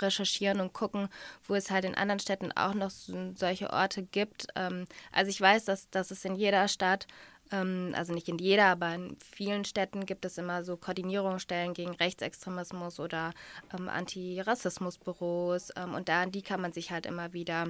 recherchieren 0.00 0.60
und 0.60 0.72
gucken, 0.72 1.08
wo 1.44 1.54
es 1.54 1.70
halt 1.70 1.84
in 1.84 1.94
anderen 1.94 2.20
Städten 2.20 2.52
auch 2.52 2.74
noch 2.74 2.90
so, 2.90 3.32
solche 3.34 3.70
Orte 3.70 4.02
gibt. 4.02 4.46
Ähm, 4.56 4.86
also 5.12 5.30
ich 5.30 5.40
weiß, 5.40 5.64
dass, 5.64 5.90
dass 5.90 6.10
es 6.10 6.24
in 6.24 6.34
jeder 6.34 6.68
Stadt 6.68 7.06
ähm, 7.52 7.92
also 7.94 8.12
nicht 8.12 8.28
in 8.28 8.38
jeder, 8.38 8.66
aber 8.66 8.94
in 8.94 9.16
vielen 9.20 9.64
Städten 9.64 10.06
gibt 10.06 10.24
es 10.24 10.38
immer 10.38 10.64
so 10.64 10.76
Koordinierungsstellen 10.76 11.74
gegen 11.74 11.94
Rechtsextremismus 11.94 12.98
oder 12.98 13.32
ähm, 13.78 13.88
Antirassismusbüros 13.88 15.70
ähm, 15.76 15.94
und 15.94 16.08
da 16.08 16.22
an 16.22 16.32
die 16.32 16.42
kann 16.42 16.60
man 16.60 16.72
sich 16.72 16.90
halt 16.90 17.06
immer 17.06 17.32
wieder 17.32 17.68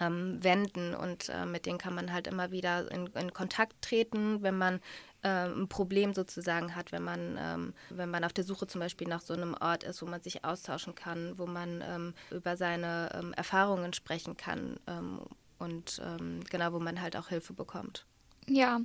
ähm, 0.00 0.42
wenden 0.42 0.94
und 0.94 1.28
äh, 1.28 1.46
mit 1.46 1.66
denen 1.66 1.78
kann 1.78 1.94
man 1.94 2.12
halt 2.12 2.26
immer 2.26 2.50
wieder 2.50 2.90
in, 2.90 3.06
in 3.08 3.32
Kontakt 3.32 3.80
treten, 3.82 4.42
wenn 4.42 4.56
man 4.56 4.80
äh, 5.22 5.46
ein 5.46 5.68
Problem 5.68 6.14
sozusagen 6.14 6.74
hat, 6.74 6.92
wenn 6.92 7.02
man, 7.02 7.38
ähm, 7.40 7.74
wenn 7.90 8.10
man 8.10 8.24
auf 8.24 8.32
der 8.32 8.44
Suche 8.44 8.66
zum 8.66 8.80
Beispiel 8.80 9.08
nach 9.08 9.20
so 9.20 9.34
einem 9.34 9.54
Ort 9.60 9.84
ist, 9.84 10.02
wo 10.02 10.06
man 10.06 10.20
sich 10.20 10.44
austauschen 10.44 10.94
kann, 10.94 11.38
wo 11.38 11.46
man 11.46 11.82
ähm, 11.86 12.14
über 12.30 12.56
seine 12.56 13.10
ähm, 13.14 13.32
Erfahrungen 13.34 13.92
sprechen 13.92 14.36
kann 14.36 14.78
ähm, 14.86 15.20
und 15.58 16.00
ähm, 16.04 16.40
genau, 16.50 16.72
wo 16.72 16.80
man 16.80 17.00
halt 17.00 17.16
auch 17.16 17.28
Hilfe 17.28 17.52
bekommt. 17.54 18.06
Ja. 18.46 18.80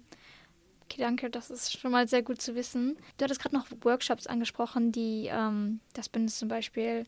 Okay, 0.85 1.01
danke, 1.01 1.29
das 1.29 1.51
ist 1.51 1.77
schon 1.77 1.91
mal 1.91 2.07
sehr 2.07 2.23
gut 2.23 2.41
zu 2.41 2.55
wissen. 2.55 2.97
Du 3.17 3.23
hattest 3.23 3.39
gerade 3.39 3.55
noch 3.55 3.67
Workshops 3.81 4.25
angesprochen, 4.25 4.91
die 4.91 5.27
ähm, 5.31 5.81
das 5.93 6.09
Bündnis 6.09 6.39
zum 6.39 6.47
Beispiel 6.47 7.05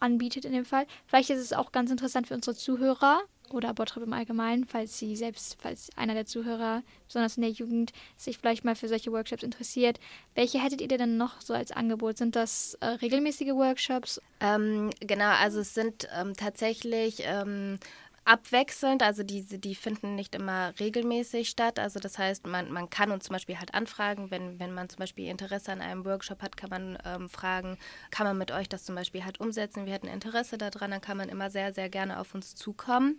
anbietet 0.00 0.44
in 0.44 0.52
dem 0.52 0.64
Fall. 0.64 0.86
Vielleicht 1.06 1.30
ist 1.30 1.38
es 1.38 1.52
auch 1.52 1.70
ganz 1.70 1.90
interessant 1.90 2.26
für 2.26 2.34
unsere 2.34 2.56
Zuhörer, 2.56 3.22
oder 3.54 3.74
Bottrop 3.74 4.02
im 4.04 4.12
Allgemeinen, 4.12 4.64
falls 4.64 4.98
Sie 4.98 5.16
selbst, 5.16 5.56
falls 5.60 5.90
einer 5.96 6.14
der 6.14 6.26
Zuhörer, 6.26 6.82
besonders 7.06 7.36
in 7.36 7.42
der 7.42 7.50
Jugend, 7.50 7.92
sich 8.16 8.38
vielleicht 8.38 8.64
mal 8.64 8.74
für 8.74 8.88
solche 8.88 9.12
Workshops 9.12 9.42
interessiert. 9.42 9.98
Welche 10.34 10.62
hättet 10.62 10.80
ihr 10.80 10.88
denn 10.88 11.16
noch 11.16 11.40
so 11.40 11.54
als 11.54 11.72
Angebot? 11.72 12.18
Sind 12.18 12.36
das 12.36 12.74
äh, 12.80 12.86
regelmäßige 12.86 13.52
Workshops? 13.54 14.20
Ähm, 14.40 14.90
genau, 15.00 15.30
also 15.40 15.60
es 15.60 15.74
sind 15.74 16.08
ähm, 16.16 16.34
tatsächlich 16.36 17.22
ähm, 17.24 17.78
abwechselnd, 18.24 19.02
also 19.02 19.22
diese, 19.24 19.58
die 19.58 19.74
finden 19.74 20.14
nicht 20.14 20.34
immer 20.34 20.72
regelmäßig 20.78 21.48
statt. 21.48 21.78
Also 21.78 21.98
das 21.98 22.18
heißt, 22.18 22.46
man, 22.46 22.70
man 22.70 22.88
kann 22.88 23.10
uns 23.10 23.24
zum 23.24 23.34
Beispiel 23.34 23.58
halt 23.58 23.74
anfragen, 23.74 24.30
wenn, 24.30 24.60
wenn 24.60 24.72
man 24.72 24.88
zum 24.88 24.98
Beispiel 24.98 25.28
Interesse 25.28 25.72
an 25.72 25.80
einem 25.80 26.04
Workshop 26.04 26.40
hat, 26.40 26.56
kann 26.56 26.70
man 26.70 26.98
ähm, 27.04 27.28
fragen, 27.28 27.78
kann 28.10 28.26
man 28.26 28.38
mit 28.38 28.52
euch 28.52 28.68
das 28.68 28.84
zum 28.84 28.94
Beispiel 28.94 29.24
halt 29.24 29.40
umsetzen? 29.40 29.86
Wir 29.86 29.94
hätten 29.94 30.06
Interesse 30.06 30.56
daran, 30.56 30.92
dann 30.92 31.00
kann 31.00 31.16
man 31.16 31.28
immer 31.28 31.50
sehr, 31.50 31.72
sehr 31.72 31.88
gerne 31.88 32.20
auf 32.20 32.34
uns 32.34 32.54
zukommen. 32.54 33.18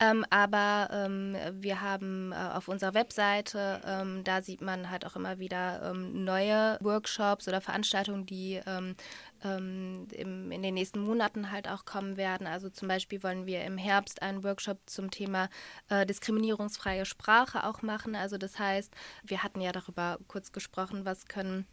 Ähm, 0.00 0.24
aber 0.30 0.88
ähm, 0.92 1.36
wir 1.52 1.80
haben 1.80 2.32
äh, 2.32 2.36
auf 2.36 2.68
unserer 2.68 2.94
Webseite, 2.94 3.80
ähm, 3.86 4.24
da 4.24 4.42
sieht 4.42 4.62
man 4.62 4.90
halt 4.90 5.06
auch 5.06 5.14
immer 5.14 5.38
wieder 5.38 5.90
ähm, 5.90 6.24
neue 6.24 6.76
Workshops 6.80 7.46
oder 7.46 7.60
Veranstaltungen, 7.60 8.26
die 8.26 8.60
ähm, 9.44 10.06
im, 10.12 10.50
in 10.50 10.62
den 10.62 10.74
nächsten 10.74 11.00
Monaten 11.00 11.50
halt 11.50 11.68
auch 11.68 11.84
kommen 11.84 12.16
werden. 12.16 12.46
Also 12.46 12.70
zum 12.70 12.88
Beispiel 12.88 13.22
wollen 13.22 13.46
wir 13.46 13.64
im 13.64 13.78
Herbst 13.78 14.22
einen 14.22 14.44
Workshop 14.44 14.78
zum 14.86 15.10
Thema 15.10 15.48
äh, 15.88 16.06
diskriminierungsfreie 16.06 17.04
Sprache 17.04 17.64
auch 17.64 17.82
machen. 17.82 18.14
Also 18.14 18.38
das 18.38 18.58
heißt, 18.58 18.94
wir 19.24 19.42
hatten 19.42 19.60
ja 19.60 19.72
darüber 19.72 20.18
kurz 20.28 20.52
gesprochen, 20.52 21.04
was 21.04 21.26
können 21.26 21.66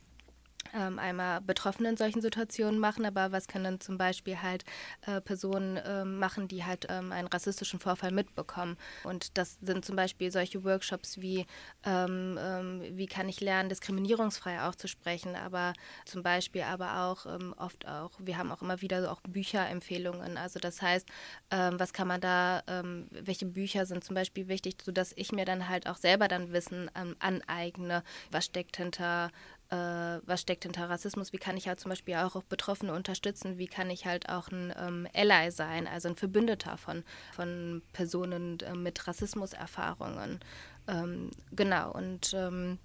ähm, 0.74 1.00
einmal 1.00 1.42
Betroffene 1.42 1.90
in 1.90 1.98
solchen 1.98 2.22
Situationen 2.22 2.80
machen, 2.80 3.06
aber 3.06 3.32
was 3.32 3.48
können 3.48 3.80
zum 3.80 3.98
Beispiel 3.98 4.42
halt 4.42 4.66
äh, 5.06 5.22
Personen 5.22 5.78
äh, 5.78 6.06
machen, 6.06 6.48
die 6.48 6.64
halt 6.64 6.88
ähm, 6.90 7.12
einen 7.12 7.28
rassistischen 7.28 7.80
Vorfall 7.80 8.12
mitbekommen. 8.12 8.78
Und 9.04 9.38
das 9.38 9.58
sind 9.62 9.86
zum 9.86 9.96
Beispiel 9.96 10.32
solche 10.32 10.64
Workshops 10.64 11.22
wie, 11.22 11.46
ähm, 11.84 12.38
ähm 12.42 12.82
wie 12.92 13.08
kann 13.08 13.30
ich 13.30 13.42
lernen, 13.42 13.70
diskriminierungsfrei 13.70 14.64
auch 14.64 14.76
zu 14.76 14.88
sprechen, 14.88 15.36
aber 15.36 15.74
zum 16.06 16.24
Beispiel 16.24 16.64
aber 16.64 17.04
auch 17.04 17.26
ähm, 17.26 17.54
oft 17.58 17.88
auch, 17.88 18.12
wir 18.20 18.38
haben 18.38 18.52
auch 18.52 18.62
immer 18.62 18.82
wieder 18.82 19.02
so 19.02 19.10
auch 19.10 19.22
Bücherempfehlungen. 19.22 20.38
Also 20.38 20.60
das 20.60 20.82
heißt, 20.82 21.08
ähm, 21.52 21.80
was 21.80 21.94
kann 21.94 22.08
man 22.08 22.22
da, 22.22 22.64
welche 23.12 23.46
Bücher 23.46 23.86
sind 23.86 24.04
zum 24.04 24.16
Beispiel 24.16 24.48
wichtig, 24.48 24.78
sodass 24.84 25.14
ich 25.16 25.32
mir 25.32 25.46
dann 25.46 25.70
halt 25.70 25.88
auch 25.88 25.98
selber 25.98 26.28
dann 26.28 26.52
Wissen 26.52 26.90
aneigne, 27.20 28.04
was 28.32 28.46
steckt 28.46 28.78
hinter 28.78 29.32
äh, 29.70 30.20
was 30.26 30.42
steckt 30.42 30.64
hinter 30.64 30.90
Rassismus, 30.90 31.34
wie 31.34 31.38
kann 31.38 31.58
ich 31.58 31.68
halt 31.68 31.80
zum 31.80 31.90
Beispiel 31.90 32.16
auch 32.16 32.42
Betroffene 32.44 32.94
unterstützen, 32.94 33.58
wie 33.58 33.68
kann 33.68 33.90
ich 33.90 34.06
halt 34.06 34.30
auch 34.30 34.50
ein 34.50 34.74
ähm, 34.78 35.08
Ally 35.14 35.52
sein, 35.52 35.88
also 35.88 36.10
ein 36.10 36.16
Verbündeter 36.16 36.78
von, 36.78 37.04
von 37.34 37.82
Personen 37.94 38.60
äh, 38.62 38.74
mit 38.74 39.08
Rassismuserfahrungen. 39.08 40.40
Ähm, 40.88 41.32
genau, 41.52 41.92
und 41.92 42.34
ähm, 42.34 42.80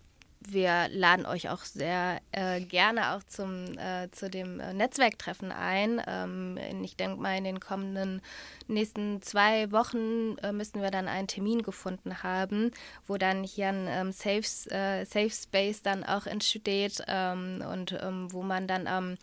wir 0.49 0.89
laden 0.91 1.27
euch 1.27 1.49
auch 1.49 1.65
sehr 1.65 2.21
äh, 2.33 2.61
gerne 2.61 3.15
auch 3.15 3.23
zum, 3.25 3.79
äh, 3.79 4.11
zu 4.11 4.31
dem 4.31 4.61
äh, 4.61 4.73
Netzwerktreffen 4.73 5.53
ein. 5.53 6.03
Ähm, 6.07 6.59
ich 6.83 6.97
denke 6.97 7.21
mal, 7.21 7.37
in 7.37 7.45
den 7.45 7.61
kommenden 7.61 8.23
nächsten 8.69 9.23
zwei 9.23 9.71
Wochen 9.73 10.37
äh, 10.43 10.53
müssen 10.53 10.83
wir 10.83 10.91
dann 10.91 11.09
einen 11.09 11.29
Termin 11.29 11.63
gefunden 11.63 12.23
haben, 12.23 12.71
wo 13.07 13.17
dann 13.17 13.45
hier 13.45 13.69
ein 13.69 13.87
ähm, 13.89 14.13
Safe, 14.13 14.71
äh, 14.71 15.05
Safe 15.05 15.31
Space 15.31 15.83
dann 15.83 16.05
auch 16.05 16.27
entsteht 16.27 17.03
ähm, 17.09 17.65
und 17.71 17.93
ähm, 18.01 18.33
wo 18.33 18.43
man 18.43 18.67
dann 18.67 18.87
am 18.87 19.17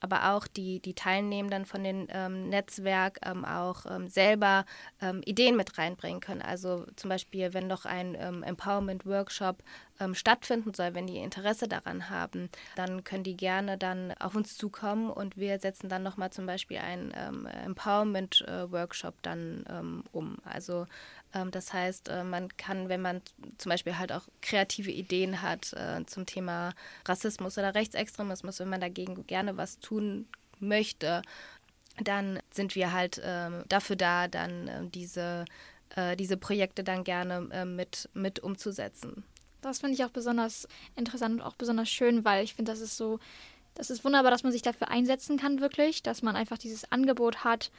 aber 0.00 0.32
auch 0.32 0.46
die, 0.46 0.80
die 0.80 0.94
Teilnehmenden 0.94 1.64
von 1.64 1.82
dem 1.82 2.06
ähm, 2.10 2.48
Netzwerk 2.48 3.18
ähm, 3.24 3.44
auch 3.44 3.86
ähm, 3.86 4.08
selber 4.08 4.64
ähm, 5.00 5.22
Ideen 5.24 5.56
mit 5.56 5.78
reinbringen 5.78 6.20
können. 6.20 6.42
Also 6.42 6.86
zum 6.96 7.10
Beispiel, 7.10 7.54
wenn 7.54 7.66
noch 7.66 7.84
ein 7.84 8.16
ähm, 8.18 8.42
Empowerment-Workshop 8.42 9.62
ähm, 10.00 10.14
stattfinden 10.14 10.74
soll, 10.74 10.94
wenn 10.94 11.06
die 11.06 11.18
Interesse 11.18 11.68
daran 11.68 12.10
haben, 12.10 12.50
dann 12.74 13.04
können 13.04 13.24
die 13.24 13.36
gerne 13.36 13.78
dann 13.78 14.12
auf 14.18 14.34
uns 14.34 14.56
zukommen 14.56 15.10
und 15.10 15.36
wir 15.36 15.58
setzen 15.58 15.88
dann 15.88 16.02
nochmal 16.02 16.30
zum 16.30 16.46
Beispiel 16.46 16.78
einen 16.78 17.12
Empowerment-Workshop 17.12 19.14
äh, 19.14 19.18
dann 19.22 20.02
um. 20.12 20.36
Also 20.44 20.86
ähm, 21.36 21.50
das 21.50 21.72
heißt, 21.72 22.08
äh, 22.08 22.24
man 22.24 22.48
kann, 22.56 22.88
wenn 22.88 23.02
man 23.02 23.20
zum 23.58 23.70
Beispiel 23.70 23.98
halt 23.98 24.12
auch 24.12 24.22
kreative 24.40 24.90
Ideen 24.90 25.42
hat 25.42 25.72
äh, 25.72 26.04
zum 26.06 26.26
Thema 26.26 26.72
Rassismus 27.04 27.58
oder 27.58 27.74
Rechtsextremismus, 27.74 28.60
wenn 28.60 28.68
man 28.68 28.80
dagegen 28.80 29.26
gerne 29.26 29.56
was 29.56 29.78
tun 29.78 30.26
möchte, 30.58 31.22
dann 32.02 32.40
sind 32.50 32.74
wir 32.74 32.92
halt 32.92 33.20
ähm, 33.24 33.64
dafür 33.68 33.96
da, 33.96 34.28
dann 34.28 34.68
ähm, 34.68 34.90
diese, 34.90 35.44
äh, 35.94 36.16
diese 36.16 36.36
Projekte 36.36 36.84
dann 36.84 37.04
gerne 37.04 37.64
mit, 37.64 38.08
mit 38.14 38.40
umzusetzen. 38.40 39.24
Das 39.60 39.80
finde 39.80 39.94
ich 39.94 40.04
auch 40.04 40.10
besonders 40.10 40.68
interessant 40.94 41.40
und 41.40 41.42
auch 41.42 41.54
besonders 41.54 41.88
schön, 41.88 42.24
weil 42.24 42.44
ich 42.44 42.54
finde, 42.54 42.72
das 42.72 42.80
ist 42.80 42.96
so, 42.96 43.18
das 43.74 43.90
ist 43.90 44.04
wunderbar, 44.04 44.30
dass 44.30 44.42
man 44.42 44.52
sich 44.52 44.62
dafür 44.62 44.88
einsetzen 44.88 45.38
kann, 45.38 45.60
wirklich, 45.60 46.02
dass 46.02 46.22
man 46.22 46.36
einfach 46.36 46.58
dieses 46.58 46.90
Angebot 46.92 47.44
hat, 47.44 47.70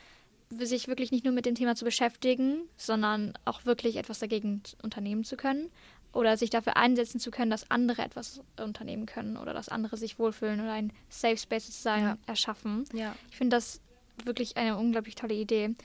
sich 0.49 0.87
wirklich 0.87 1.11
nicht 1.11 1.25
nur 1.25 1.33
mit 1.33 1.45
dem 1.45 1.55
Thema 1.55 1.75
zu 1.75 1.85
beschäftigen, 1.85 2.61
sondern 2.77 3.33
auch 3.45 3.65
wirklich 3.65 3.97
etwas 3.97 4.19
dagegen 4.19 4.61
unternehmen 4.81 5.23
zu 5.23 5.35
können 5.35 5.69
oder 6.13 6.37
sich 6.37 6.49
dafür 6.49 6.77
einsetzen 6.77 7.19
zu 7.19 7.31
können, 7.31 7.51
dass 7.51 7.69
andere 7.69 8.01
etwas 8.01 8.41
unternehmen 8.59 9.05
können 9.05 9.37
oder 9.37 9.53
dass 9.53 9.69
andere 9.69 9.97
sich 9.97 10.19
wohlfühlen 10.19 10.61
oder 10.61 10.73
ein 10.73 10.93
Safe 11.09 11.37
Space 11.37 11.67
sozusagen 11.67 12.03
ja. 12.03 12.17
erschaffen. 12.25 12.85
Ja. 12.93 13.15
Ich 13.29 13.37
finde 13.37 13.57
das 13.57 13.81
wirklich 14.23 14.57
eine 14.57 14.77
unglaublich 14.77 15.15
tolle 15.15 15.35
Idee. 15.35 15.75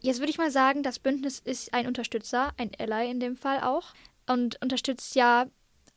Jetzt 0.00 0.18
würde 0.18 0.30
ich 0.30 0.38
mal 0.38 0.50
sagen, 0.50 0.82
das 0.82 0.98
Bündnis 0.98 1.38
ist 1.38 1.72
ein 1.74 1.86
Unterstützer, 1.86 2.52
ein 2.56 2.70
Ally 2.78 3.10
in 3.10 3.20
dem 3.20 3.36
Fall 3.36 3.60
auch 3.60 3.94
und 4.26 4.60
unterstützt 4.62 5.14
ja 5.14 5.46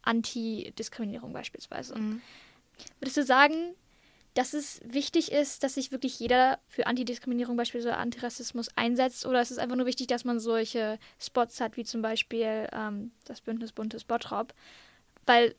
Antidiskriminierung 0.01 1.33
beispielsweise. 1.33 1.97
Mhm. 1.97 2.21
Würdest 2.99 3.17
du 3.17 3.23
sagen, 3.23 3.75
dass 4.33 4.53
es 4.53 4.79
wichtig 4.85 5.31
ist, 5.31 5.63
dass 5.63 5.73
sich 5.73 5.91
wirklich 5.91 6.19
jeder 6.19 6.59
für 6.67 6.87
Antidiskriminierung, 6.87 7.57
beispielsweise 7.57 7.97
Antirassismus 7.97 8.69
einsetzt? 8.75 9.25
Oder 9.25 9.41
ist 9.41 9.51
es 9.51 9.57
einfach 9.57 9.75
nur 9.75 9.85
wichtig, 9.85 10.07
dass 10.07 10.23
man 10.23 10.39
solche 10.39 10.99
Spots 11.19 11.59
hat, 11.59 11.77
wie 11.77 11.83
zum 11.83 12.01
Beispiel 12.01 12.67
ähm, 12.71 13.11
das 13.25 13.41
Bündnis 13.41 13.71
Buntes 13.71 14.03
Bottrop? 14.03 14.53
Weil 15.25 15.55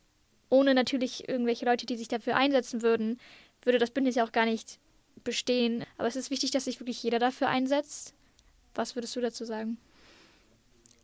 ohne 0.48 0.74
natürlich 0.74 1.28
irgendwelche 1.28 1.64
Leute, 1.64 1.86
die 1.86 1.96
sich 1.96 2.08
dafür 2.08 2.36
einsetzen 2.36 2.82
würden, 2.82 3.20
würde 3.62 3.78
das 3.78 3.90
Bündnis 3.90 4.14
ja 4.14 4.24
auch 4.24 4.32
gar 4.32 4.46
nicht 4.46 4.78
bestehen. 5.24 5.84
Aber 5.98 6.08
es 6.08 6.16
ist 6.16 6.30
wichtig, 6.30 6.50
dass 6.50 6.64
sich 6.64 6.80
wirklich 6.80 7.02
jeder 7.02 7.18
dafür 7.18 7.48
einsetzt. 7.48 8.14
Was 8.74 8.94
würdest 8.94 9.14
du 9.16 9.20
dazu 9.20 9.44
sagen? 9.44 9.78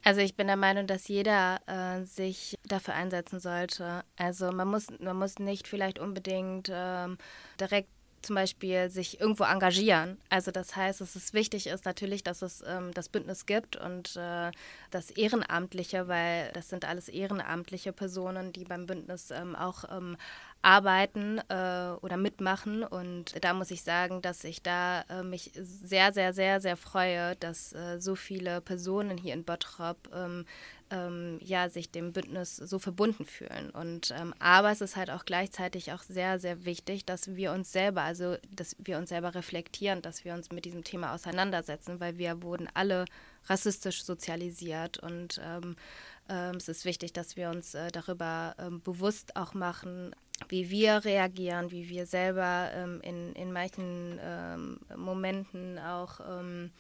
Also 0.07 0.21
ich 0.21 0.37
bin 0.37 0.47
der 0.47 0.55
Meinung, 0.55 0.87
dass 0.87 1.09
jeder 1.09 1.59
äh, 1.67 2.05
sich 2.05 2.57
dafür 2.65 2.95
einsetzen 2.95 3.41
sollte. 3.41 4.05
Also 4.17 4.53
man 4.53 4.69
muss, 4.69 4.87
man 5.01 5.17
muss 5.17 5.41
nicht 5.41 5.67
vielleicht 5.67 5.99
unbedingt 5.99 6.71
ähm, 6.73 7.19
direkt 7.59 7.89
zum 8.23 8.37
Beispiel 8.37 8.91
sich 8.91 9.21
irgendwo 9.21 9.45
engagieren. 9.45 10.19
Also 10.29 10.51
das 10.51 10.75
heißt, 10.75 11.01
dass 11.01 11.17
es 11.17 11.33
wichtig 11.33 11.67
ist 11.67 11.85
natürlich, 11.85 12.23
dass 12.25 12.43
es 12.43 12.63
ähm, 12.67 12.93
das 12.93 13.09
Bündnis 13.09 13.47
gibt 13.47 13.77
und 13.77 14.17
äh, 14.17 14.51
das 14.91 15.11
Ehrenamtliche, 15.11 16.09
weil 16.09 16.51
das 16.53 16.69
sind 16.69 16.85
alles 16.85 17.09
ehrenamtliche 17.09 17.93
Personen, 17.93 18.53
die 18.53 18.65
beim 18.65 18.87
Bündnis 18.87 19.31
ähm, 19.31 19.55
auch 19.55 19.85
ähm, 19.91 20.17
arbeiten 20.63 21.39
äh, 21.49 21.93
oder 22.01 22.17
mitmachen. 22.17 22.83
Und 22.83 23.45
da 23.45 23.55
muss 23.55 23.71
ich 23.71 23.83
sagen, 23.83 24.21
dass 24.23 24.43
ich 24.45 24.63
da 24.63 25.03
äh, 25.03 25.23
mich 25.23 25.53
sehr, 25.55 26.13
sehr, 26.13 26.33
sehr, 26.33 26.61
sehr 26.61 26.77
freue, 26.77 27.37
dass 27.37 27.73
äh, 27.73 28.01
so 28.01 28.17
viele 28.17 28.61
Personen 28.61 29.17
hier 29.17 29.35
in 29.35 29.45
Bottrop 29.45 29.99
ähm, 30.91 31.39
ja, 31.43 31.69
sich 31.69 31.91
dem 31.91 32.13
Bündnis 32.13 32.57
so 32.57 32.79
verbunden 32.79 33.25
fühlen. 33.25 33.71
Und 33.71 34.15
ähm, 34.17 34.35
aber 34.39 34.71
es 34.71 34.81
ist 34.81 34.97
halt 34.97 35.11
auch 35.11 35.25
gleichzeitig 35.25 35.93
auch 35.93 36.03
sehr, 36.03 36.39
sehr 36.39 36.65
wichtig, 36.65 37.05
dass 37.05 37.35
wir 37.35 37.53
uns 37.53 37.73
selber, 37.73 38.03
also 38.03 38.37
dass 38.51 38.77
wir 38.79 38.99
uns 38.99 39.09
selber 39.09 39.35
reflektieren, 39.35 40.03
dass 40.03 40.25
wir 40.25 40.35
uns 40.35 40.51
mit 40.51 40.65
diesem 40.65 40.85
Thema 40.85 41.13
auseinandersetzen, 41.15 41.99
weil 41.99 42.19
wir 42.19 42.43
wurden 42.43 42.69
alle 42.75 43.05
rassistisch 43.47 44.05
sozialisiert 44.05 44.99
und 44.99 45.41
ähm, 45.45 45.77
ähm 46.29 46.57
es 46.57 46.69
ist 46.69 46.85
wichtig, 46.85 47.13
dass 47.13 47.37
wir 47.37 47.51
uns 47.51 47.75
äh, 47.75 47.91
darüber 47.91 48.55
ähm, 48.59 48.81
bewusst 48.81 49.37
auch 49.37 49.55
machen, 49.55 50.15
wie 50.49 50.71
wir 50.71 51.05
reagieren, 51.05 51.71
wie 51.71 51.89
wir 51.89 52.07
selber 52.07 52.71
ähm, 52.75 53.01
in, 53.03 53.33
in 53.35 53.53
manchen 53.53 54.19
ähm, 54.23 54.81
Momenten 54.97 55.79
auch 55.79 56.21
ähm, 56.21 56.71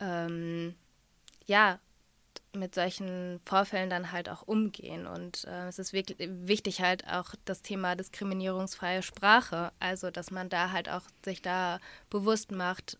ähm 0.00 0.74
ja, 1.46 1.78
mit 2.54 2.74
solchen 2.74 3.40
Vorfällen 3.44 3.90
dann 3.90 4.12
halt 4.12 4.28
auch 4.28 4.42
umgehen. 4.42 5.06
Und 5.06 5.44
äh, 5.44 5.68
es 5.68 5.78
ist 5.78 5.92
wirklich 5.92 6.18
wichtig 6.20 6.80
halt 6.80 7.06
auch 7.06 7.34
das 7.44 7.62
Thema 7.62 7.96
diskriminierungsfreie 7.96 9.02
Sprache, 9.02 9.72
also 9.80 10.10
dass 10.10 10.30
man 10.30 10.48
da 10.48 10.70
halt 10.70 10.88
auch 10.88 11.02
sich 11.24 11.42
da 11.42 11.80
bewusst 12.10 12.52
macht, 12.52 12.98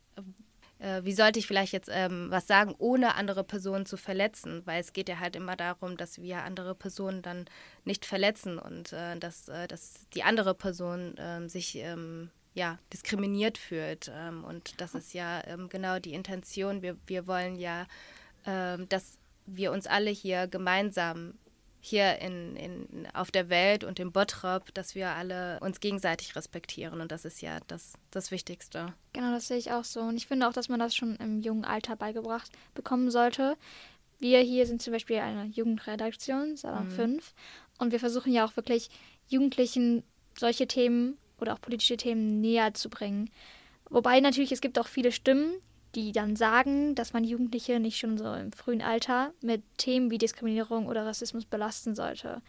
äh, 0.84 1.02
wie 1.04 1.12
sollte 1.12 1.38
ich 1.38 1.46
vielleicht 1.46 1.72
jetzt 1.72 1.88
ähm, 1.90 2.26
was 2.30 2.46
sagen, 2.46 2.74
ohne 2.78 3.14
andere 3.14 3.42
Personen 3.42 3.86
zu 3.86 3.96
verletzen, 3.96 4.62
weil 4.66 4.80
es 4.80 4.92
geht 4.92 5.08
ja 5.08 5.18
halt 5.18 5.34
immer 5.34 5.56
darum, 5.56 5.96
dass 5.96 6.20
wir 6.20 6.42
andere 6.42 6.74
Personen 6.74 7.22
dann 7.22 7.46
nicht 7.84 8.04
verletzen 8.04 8.58
und 8.58 8.92
äh, 8.92 9.18
dass, 9.18 9.48
äh, 9.48 9.66
dass 9.66 10.06
die 10.14 10.24
andere 10.24 10.54
Person 10.54 11.14
ähm, 11.18 11.48
sich 11.48 11.76
ähm, 11.76 12.30
ja, 12.52 12.78
diskriminiert 12.92 13.56
fühlt. 13.56 14.12
Ähm, 14.14 14.44
und 14.44 14.80
das 14.80 14.94
ist 14.94 15.14
ja 15.14 15.42
ähm, 15.46 15.68
genau 15.70 15.98
die 15.98 16.12
Intention. 16.12 16.82
Wir, 16.82 16.96
wir 17.06 17.26
wollen 17.26 17.56
ja, 17.56 17.86
dass 18.46 19.16
wir 19.46 19.72
uns 19.72 19.86
alle 19.86 20.10
hier 20.10 20.46
gemeinsam 20.46 21.34
hier 21.86 22.18
in, 22.20 22.56
in, 22.56 23.08
auf 23.12 23.30
der 23.30 23.50
Welt 23.50 23.84
und 23.84 24.00
im 24.00 24.10
Bottrop, 24.10 24.72
dass 24.72 24.94
wir 24.94 25.10
alle 25.10 25.60
uns 25.60 25.80
gegenseitig 25.80 26.34
respektieren. 26.34 27.02
Und 27.02 27.12
das 27.12 27.26
ist 27.26 27.42
ja 27.42 27.58
das, 27.66 27.92
das 28.10 28.30
Wichtigste. 28.30 28.94
Genau, 29.12 29.32
das 29.32 29.48
sehe 29.48 29.58
ich 29.58 29.70
auch 29.70 29.84
so. 29.84 30.00
Und 30.00 30.16
ich 30.16 30.26
finde 30.26 30.48
auch, 30.48 30.54
dass 30.54 30.70
man 30.70 30.80
das 30.80 30.96
schon 30.96 31.16
im 31.16 31.42
jungen 31.42 31.66
Alter 31.66 31.94
beigebracht 31.94 32.50
bekommen 32.72 33.10
sollte. 33.10 33.58
Wir 34.18 34.40
hier 34.40 34.66
sind 34.66 34.80
zum 34.80 34.94
Beispiel 34.94 35.18
eine 35.18 35.44
Jugendredaktion, 35.44 36.56
Salon 36.56 36.86
mhm. 36.86 36.92
5. 36.92 37.34
Und 37.76 37.92
wir 37.92 38.00
versuchen 38.00 38.32
ja 38.32 38.46
auch 38.46 38.56
wirklich 38.56 38.88
Jugendlichen 39.28 40.04
solche 40.38 40.66
Themen 40.66 41.18
oder 41.38 41.52
auch 41.52 41.60
politische 41.60 41.98
Themen 41.98 42.40
näher 42.40 42.72
zu 42.72 42.88
bringen. 42.88 43.30
Wobei 43.90 44.20
natürlich, 44.20 44.52
es 44.52 44.62
gibt 44.62 44.78
auch 44.78 44.88
viele 44.88 45.12
Stimmen, 45.12 45.52
die 45.94 46.12
dann 46.12 46.36
sagen, 46.36 46.94
dass 46.94 47.12
man 47.12 47.24
Jugendliche 47.24 47.80
nicht 47.80 47.98
schon 47.98 48.18
so 48.18 48.32
im 48.32 48.52
frühen 48.52 48.82
Alter 48.82 49.32
mit 49.40 49.62
Themen 49.78 50.10
wie 50.10 50.18
Diskriminierung 50.18 50.86
oder 50.86 51.06
Rassismus 51.06 51.44
belasten 51.44 51.94
sollte. 51.94 52.42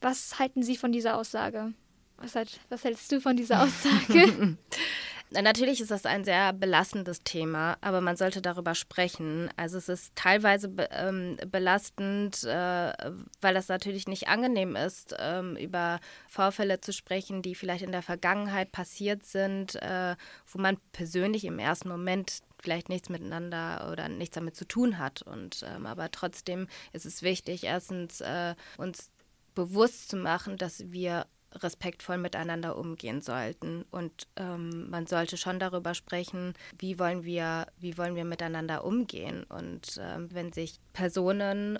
Was 0.00 0.38
halten 0.38 0.62
Sie 0.62 0.76
von 0.76 0.92
dieser 0.92 1.16
Aussage? 1.16 1.72
Was, 2.16 2.34
halt, 2.34 2.60
was 2.68 2.84
hältst 2.84 3.10
du 3.12 3.20
von 3.20 3.36
dieser 3.36 3.62
Aussage? 3.64 4.56
Natürlich 5.32 5.80
ist 5.80 5.92
das 5.92 6.06
ein 6.06 6.24
sehr 6.24 6.52
belastendes 6.52 7.22
Thema, 7.22 7.76
aber 7.82 8.00
man 8.00 8.16
sollte 8.16 8.42
darüber 8.42 8.74
sprechen. 8.74 9.48
Also 9.56 9.78
es 9.78 9.88
ist 9.88 10.16
teilweise 10.16 10.68
be 10.68 10.88
ähm, 10.90 11.36
belastend, 11.46 12.42
äh, 12.42 12.92
weil 13.40 13.54
das 13.54 13.68
natürlich 13.68 14.08
nicht 14.08 14.26
angenehm 14.26 14.74
ist, 14.74 15.14
ähm, 15.20 15.56
über 15.56 16.00
Vorfälle 16.28 16.80
zu 16.80 16.92
sprechen, 16.92 17.42
die 17.42 17.54
vielleicht 17.54 17.84
in 17.84 17.92
der 17.92 18.02
Vergangenheit 18.02 18.72
passiert 18.72 19.24
sind, 19.24 19.76
äh, 19.76 20.16
wo 20.48 20.58
man 20.58 20.78
persönlich 20.90 21.44
im 21.44 21.60
ersten 21.60 21.88
Moment 21.88 22.40
vielleicht 22.60 22.88
nichts 22.88 23.08
miteinander 23.08 23.88
oder 23.92 24.08
nichts 24.08 24.34
damit 24.34 24.56
zu 24.56 24.66
tun 24.66 24.98
hat. 24.98 25.22
Und 25.22 25.64
ähm, 25.64 25.86
aber 25.86 26.10
trotzdem 26.10 26.66
ist 26.92 27.06
es 27.06 27.22
wichtig, 27.22 27.62
erstens 27.62 28.20
äh, 28.20 28.56
uns 28.78 29.10
bewusst 29.54 30.08
zu 30.08 30.16
machen, 30.16 30.56
dass 30.56 30.90
wir 30.90 31.26
respektvoll 31.54 32.18
miteinander 32.18 32.76
umgehen 32.76 33.20
sollten. 33.22 33.84
Und 33.90 34.28
ähm, 34.36 34.88
man 34.90 35.06
sollte 35.06 35.36
schon 35.36 35.58
darüber 35.58 35.94
sprechen, 35.94 36.54
wie 36.78 36.98
wollen 36.98 37.24
wir, 37.24 37.66
wie 37.78 37.98
wollen 37.98 38.14
wir 38.14 38.24
miteinander 38.24 38.84
umgehen. 38.84 39.44
Und 39.44 40.00
ähm, 40.00 40.28
wenn 40.32 40.52
sich 40.52 40.80
Personen 40.92 41.78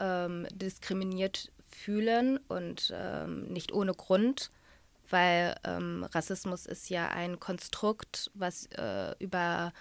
ähm, 0.00 0.46
diskriminiert 0.52 1.52
fühlen 1.68 2.38
und 2.48 2.92
ähm, 2.94 3.44
nicht 3.44 3.72
ohne 3.72 3.94
Grund, 3.94 4.50
weil 5.10 5.54
ähm, 5.64 6.06
Rassismus 6.12 6.66
ist 6.66 6.88
ja 6.90 7.08
ein 7.08 7.38
Konstrukt, 7.38 8.30
was 8.34 8.66
äh, 8.66 9.14
über 9.18 9.72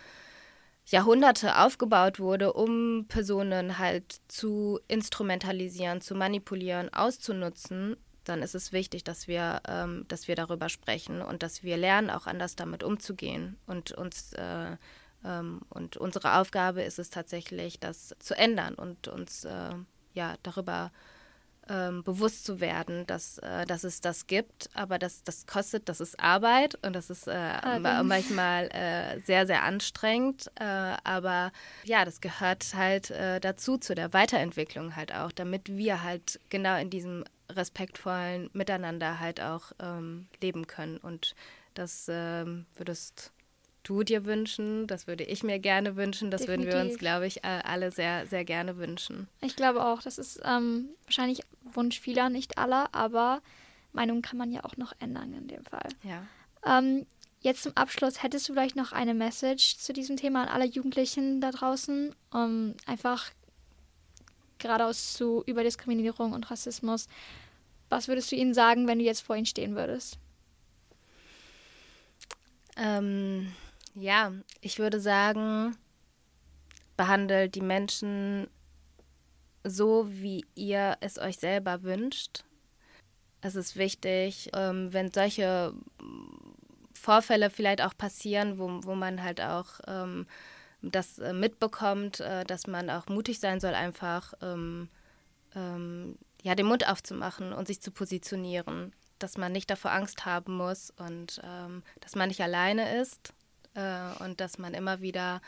Jahrhunderte 0.86 1.58
aufgebaut 1.58 2.20
wurde, 2.20 2.54
um 2.54 3.06
Personen 3.08 3.78
halt 3.78 4.20
zu 4.28 4.80
instrumentalisieren, 4.88 6.02
zu 6.02 6.16
manipulieren, 6.16 6.94
auszunutzen, 6.94 7.96
dann 8.24 8.42
ist 8.42 8.56
es 8.56 8.72
wichtig, 8.72 9.04
dass 9.04 9.28
wir, 9.28 9.62
ähm, 9.68 10.06
dass 10.08 10.28
wir 10.28 10.36
darüber 10.36 10.70
sprechen 10.70 11.22
und 11.22 11.44
dass 11.44 11.64
wir 11.64 11.78
lernen, 11.78 12.10
auch 12.10 12.28
anders 12.28 12.56
damit 12.56 12.84
umzugehen. 12.84 13.58
Und 13.66 13.92
uns 13.92 14.34
äh, 14.34 14.78
ähm, 15.24 15.62
und 15.70 15.98
unsere 15.98 16.36
Aufgabe 16.36 16.82
ist 16.82 17.00
es 17.00 17.10
tatsächlich, 17.10 17.80
das 17.80 18.16
zu 18.20 18.36
ändern 18.36 18.76
und 18.76 19.08
uns 19.08 19.46
äh, 19.46 19.74
ja 20.14 20.36
darüber 20.44 20.92
ähm, 21.70 22.04
bewusst 22.04 22.44
zu 22.44 22.60
werden, 22.60 23.06
dass, 23.06 23.38
äh, 23.38 23.66
dass 23.66 23.84
es 23.84 24.02
das 24.02 24.26
gibt, 24.26 24.70
aber 24.74 24.98
das, 24.98 25.24
das 25.24 25.46
kostet, 25.46 25.90
das 25.90 26.02
ist 26.02 26.20
Arbeit 26.20 26.76
und 26.84 26.94
das 26.94 27.12
ist 27.12 27.28
äh, 27.28 27.80
manchmal 27.80 28.68
äh, 28.72 29.20
sehr, 29.22 29.46
sehr 29.46 29.64
anstrengend. 29.64 30.52
Äh, 30.56 30.64
aber 30.64 31.52
ja, 31.84 32.04
das 32.04 32.20
gehört 32.20 32.74
halt 32.76 33.12
dazu, 33.42 33.78
zu 33.78 33.94
der 33.96 34.14
Weiterentwicklung 34.14 34.96
halt 34.96 35.14
auch, 35.14 35.32
damit 35.32 35.70
wir 35.70 36.04
halt 36.04 36.40
genau 36.50 36.78
in 36.78 36.90
diesem 36.90 37.24
respektvollen 37.56 38.50
Miteinander 38.54 39.20
halt 39.20 39.42
auch 39.42 39.72
ähm, 39.80 40.28
leben 40.42 40.68
können. 40.68 40.98
Und 40.98 41.36
das 41.74 42.08
ähm, 42.10 42.66
würdest 42.76 43.32
du 43.84 44.04
dir 44.04 44.26
wünschen, 44.26 44.88
das 44.88 45.08
würde 45.08 45.24
ich 45.24 45.44
mir 45.44 45.60
gerne 45.60 45.96
wünschen, 45.96 46.30
das 46.30 46.42
Definitiv. 46.42 46.74
würden 46.74 46.86
wir 46.86 46.90
uns, 46.92 47.00
glaube 47.00 47.26
ich, 47.26 47.44
alle 47.44 47.92
sehr, 47.92 48.28
sehr 48.28 48.46
gerne 48.46 48.78
wünschen. 48.78 49.28
Ich 49.42 49.56
glaube 49.56 49.84
auch, 49.84 50.02
das 50.02 50.18
ist 50.18 50.40
ähm, 50.44 50.90
wahrscheinlich 51.06 51.42
Wunsch 51.64 52.00
vieler, 52.00 52.30
nicht 52.30 52.58
aller, 52.58 52.94
aber 52.94 53.42
Meinung 53.92 54.22
kann 54.22 54.38
man 54.38 54.52
ja 54.52 54.64
auch 54.64 54.78
noch 54.78 54.94
ändern 55.00 55.34
in 55.34 55.48
dem 55.48 55.66
Fall. 55.66 55.90
Ja. 56.04 56.24
Ähm, 56.66 57.06
jetzt 57.42 57.64
zum 57.64 57.76
Abschluss, 57.76 58.22
hättest 58.22 58.48
du 58.48 58.54
vielleicht 58.54 58.76
noch 58.76 58.92
eine 58.92 59.14
Message 59.14 59.78
zu 59.78 59.94
diesem 59.94 60.16
Thema 60.16 60.44
an 60.44 60.50
alle 60.50 60.66
Jugendlichen 60.66 61.42
da 61.42 61.52
draußen, 61.52 62.14
um 62.32 62.76
einfach 62.86 63.32
geradeaus 64.60 65.14
zu 65.14 65.44
über 65.48 65.64
Diskriminierung 65.64 66.34
und 66.34 66.50
Rassismus. 66.52 67.08
Was 67.92 68.08
würdest 68.08 68.32
du 68.32 68.38
ihnen 68.38 68.54
sagen, 68.54 68.88
wenn 68.88 69.00
du 69.00 69.04
jetzt 69.04 69.20
vor 69.20 69.36
ihnen 69.36 69.46
stehen 69.46 69.76
würdest? 69.76 70.18
Ähm, 72.78 73.52
ja, 73.96 74.32
ich 74.62 74.80
würde 74.80 75.02
sagen, 75.02 75.76
behandelt 76.96 77.54
die 77.54 77.62
Menschen 77.62 78.48
so, 79.66 80.08
wie 80.10 80.46
ihr 80.56 80.96
es 81.02 81.20
euch 81.20 81.38
selber 81.38 81.84
wünscht. 81.84 82.46
Es 83.42 83.56
ist 83.56 83.76
wichtig, 83.76 84.50
ähm, 84.54 84.94
wenn 84.94 85.12
solche 85.12 85.74
Vorfälle 86.94 87.50
vielleicht 87.50 87.82
auch 87.82 87.98
passieren, 87.98 88.58
wo, 88.58 88.70
wo 88.84 88.96
man 88.96 89.22
halt 89.22 89.42
auch 89.42 89.82
ähm, 89.86 90.28
das 90.82 91.20
äh, 91.20 91.34
mitbekommt, 91.34 92.22
äh, 92.22 92.46
dass 92.46 92.68
man 92.68 92.90
auch 92.90 93.08
mutig 93.08 93.42
sein 93.42 93.60
soll, 93.60 93.74
einfach 93.74 94.34
ähm, 94.42 94.88
ähm, 95.56 96.01
ja, 96.42 96.56
den 96.56 96.66
Mund 96.66 96.88
aufzumachen 96.88 97.54
und 97.54 97.68
sich 97.68 97.82
zu 97.82 97.92
positionieren, 97.92 98.94
dass 99.20 99.38
man 99.38 99.52
nicht 99.52 99.70
davor 99.70 99.92
Angst 99.92 100.26
haben 100.26 100.56
muss 100.56 100.92
und 100.92 101.42
ähm, 101.44 101.84
dass 102.00 102.16
man 102.16 102.28
nicht 102.30 102.42
alleine 102.42 103.00
ist 103.00 103.34
äh, 103.76 104.24
und 104.24 104.42
dass 104.42 104.58
man 104.58 104.74
immer 104.74 105.02
wieder 105.02 105.42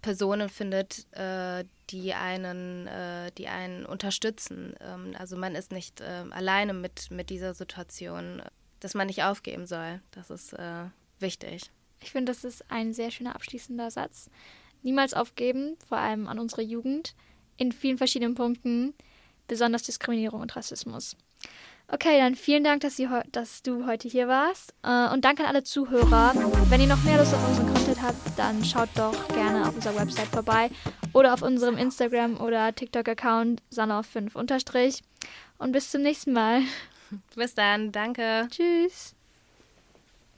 Personen 0.00 0.48
findet, 0.48 1.06
äh, 1.12 1.64
die 1.90 2.12
einen, 2.12 2.86
äh, 2.88 3.30
die 3.38 3.48
einen 3.48 3.86
unterstützen. 3.86 4.74
Ähm, 4.80 5.14
also 5.18 5.36
man 5.36 5.54
ist 5.54 5.70
nicht 5.70 6.00
äh, 6.00 6.24
alleine 6.30 6.74
mit, 6.74 7.10
mit 7.10 7.30
dieser 7.30 7.54
Situation, 7.54 8.42
dass 8.80 8.94
man 8.94 9.06
nicht 9.06 9.22
aufgeben 9.22 9.66
soll. 9.66 10.00
Das 10.10 10.30
ist 10.30 10.54
äh, 10.54 10.86
wichtig. 11.20 11.70
Ich 12.00 12.10
finde, 12.10 12.32
das 12.32 12.42
ist 12.42 12.68
ein 12.70 12.92
sehr 12.92 13.12
schöner 13.12 13.36
abschließender 13.36 13.90
Satz. 13.90 14.28
Niemals 14.82 15.14
aufgeben, 15.14 15.76
vor 15.86 15.98
allem 15.98 16.26
an 16.26 16.40
unsere 16.40 16.62
Jugend, 16.62 17.14
in 17.56 17.70
vielen 17.70 17.98
verschiedenen 17.98 18.34
Punkten, 18.34 18.94
besonders 19.52 19.82
Diskriminierung 19.82 20.40
und 20.40 20.56
Rassismus. 20.56 21.14
Okay, 21.88 22.16
dann 22.18 22.36
vielen 22.36 22.64
Dank, 22.64 22.80
dass, 22.80 22.96
dass 23.32 23.62
du 23.62 23.86
heute 23.86 24.08
hier 24.08 24.26
warst. 24.26 24.72
Äh, 24.82 25.12
und 25.12 25.26
danke 25.26 25.42
an 25.42 25.50
alle 25.50 25.62
Zuhörer. 25.62 26.32
Wenn 26.70 26.80
ihr 26.80 26.86
noch 26.86 27.04
mehr 27.04 27.18
Lust 27.18 27.34
auf 27.34 27.46
unseren 27.46 27.66
Content 27.74 28.00
habt, 28.00 28.38
dann 28.38 28.64
schaut 28.64 28.88
doch 28.94 29.28
gerne 29.28 29.68
auf 29.68 29.74
unserer 29.74 29.96
Website 29.96 30.28
vorbei 30.28 30.70
oder 31.12 31.34
auf 31.34 31.42
unserem 31.42 31.76
Instagram- 31.76 32.40
oder 32.40 32.74
TikTok-Account 32.74 33.62
sanov5 33.70 35.02
Und 35.58 35.72
bis 35.72 35.90
zum 35.90 36.00
nächsten 36.00 36.32
Mal. 36.32 36.62
Bis 37.36 37.54
dann. 37.54 37.92
Danke. 37.92 38.48
Tschüss. 38.50 39.14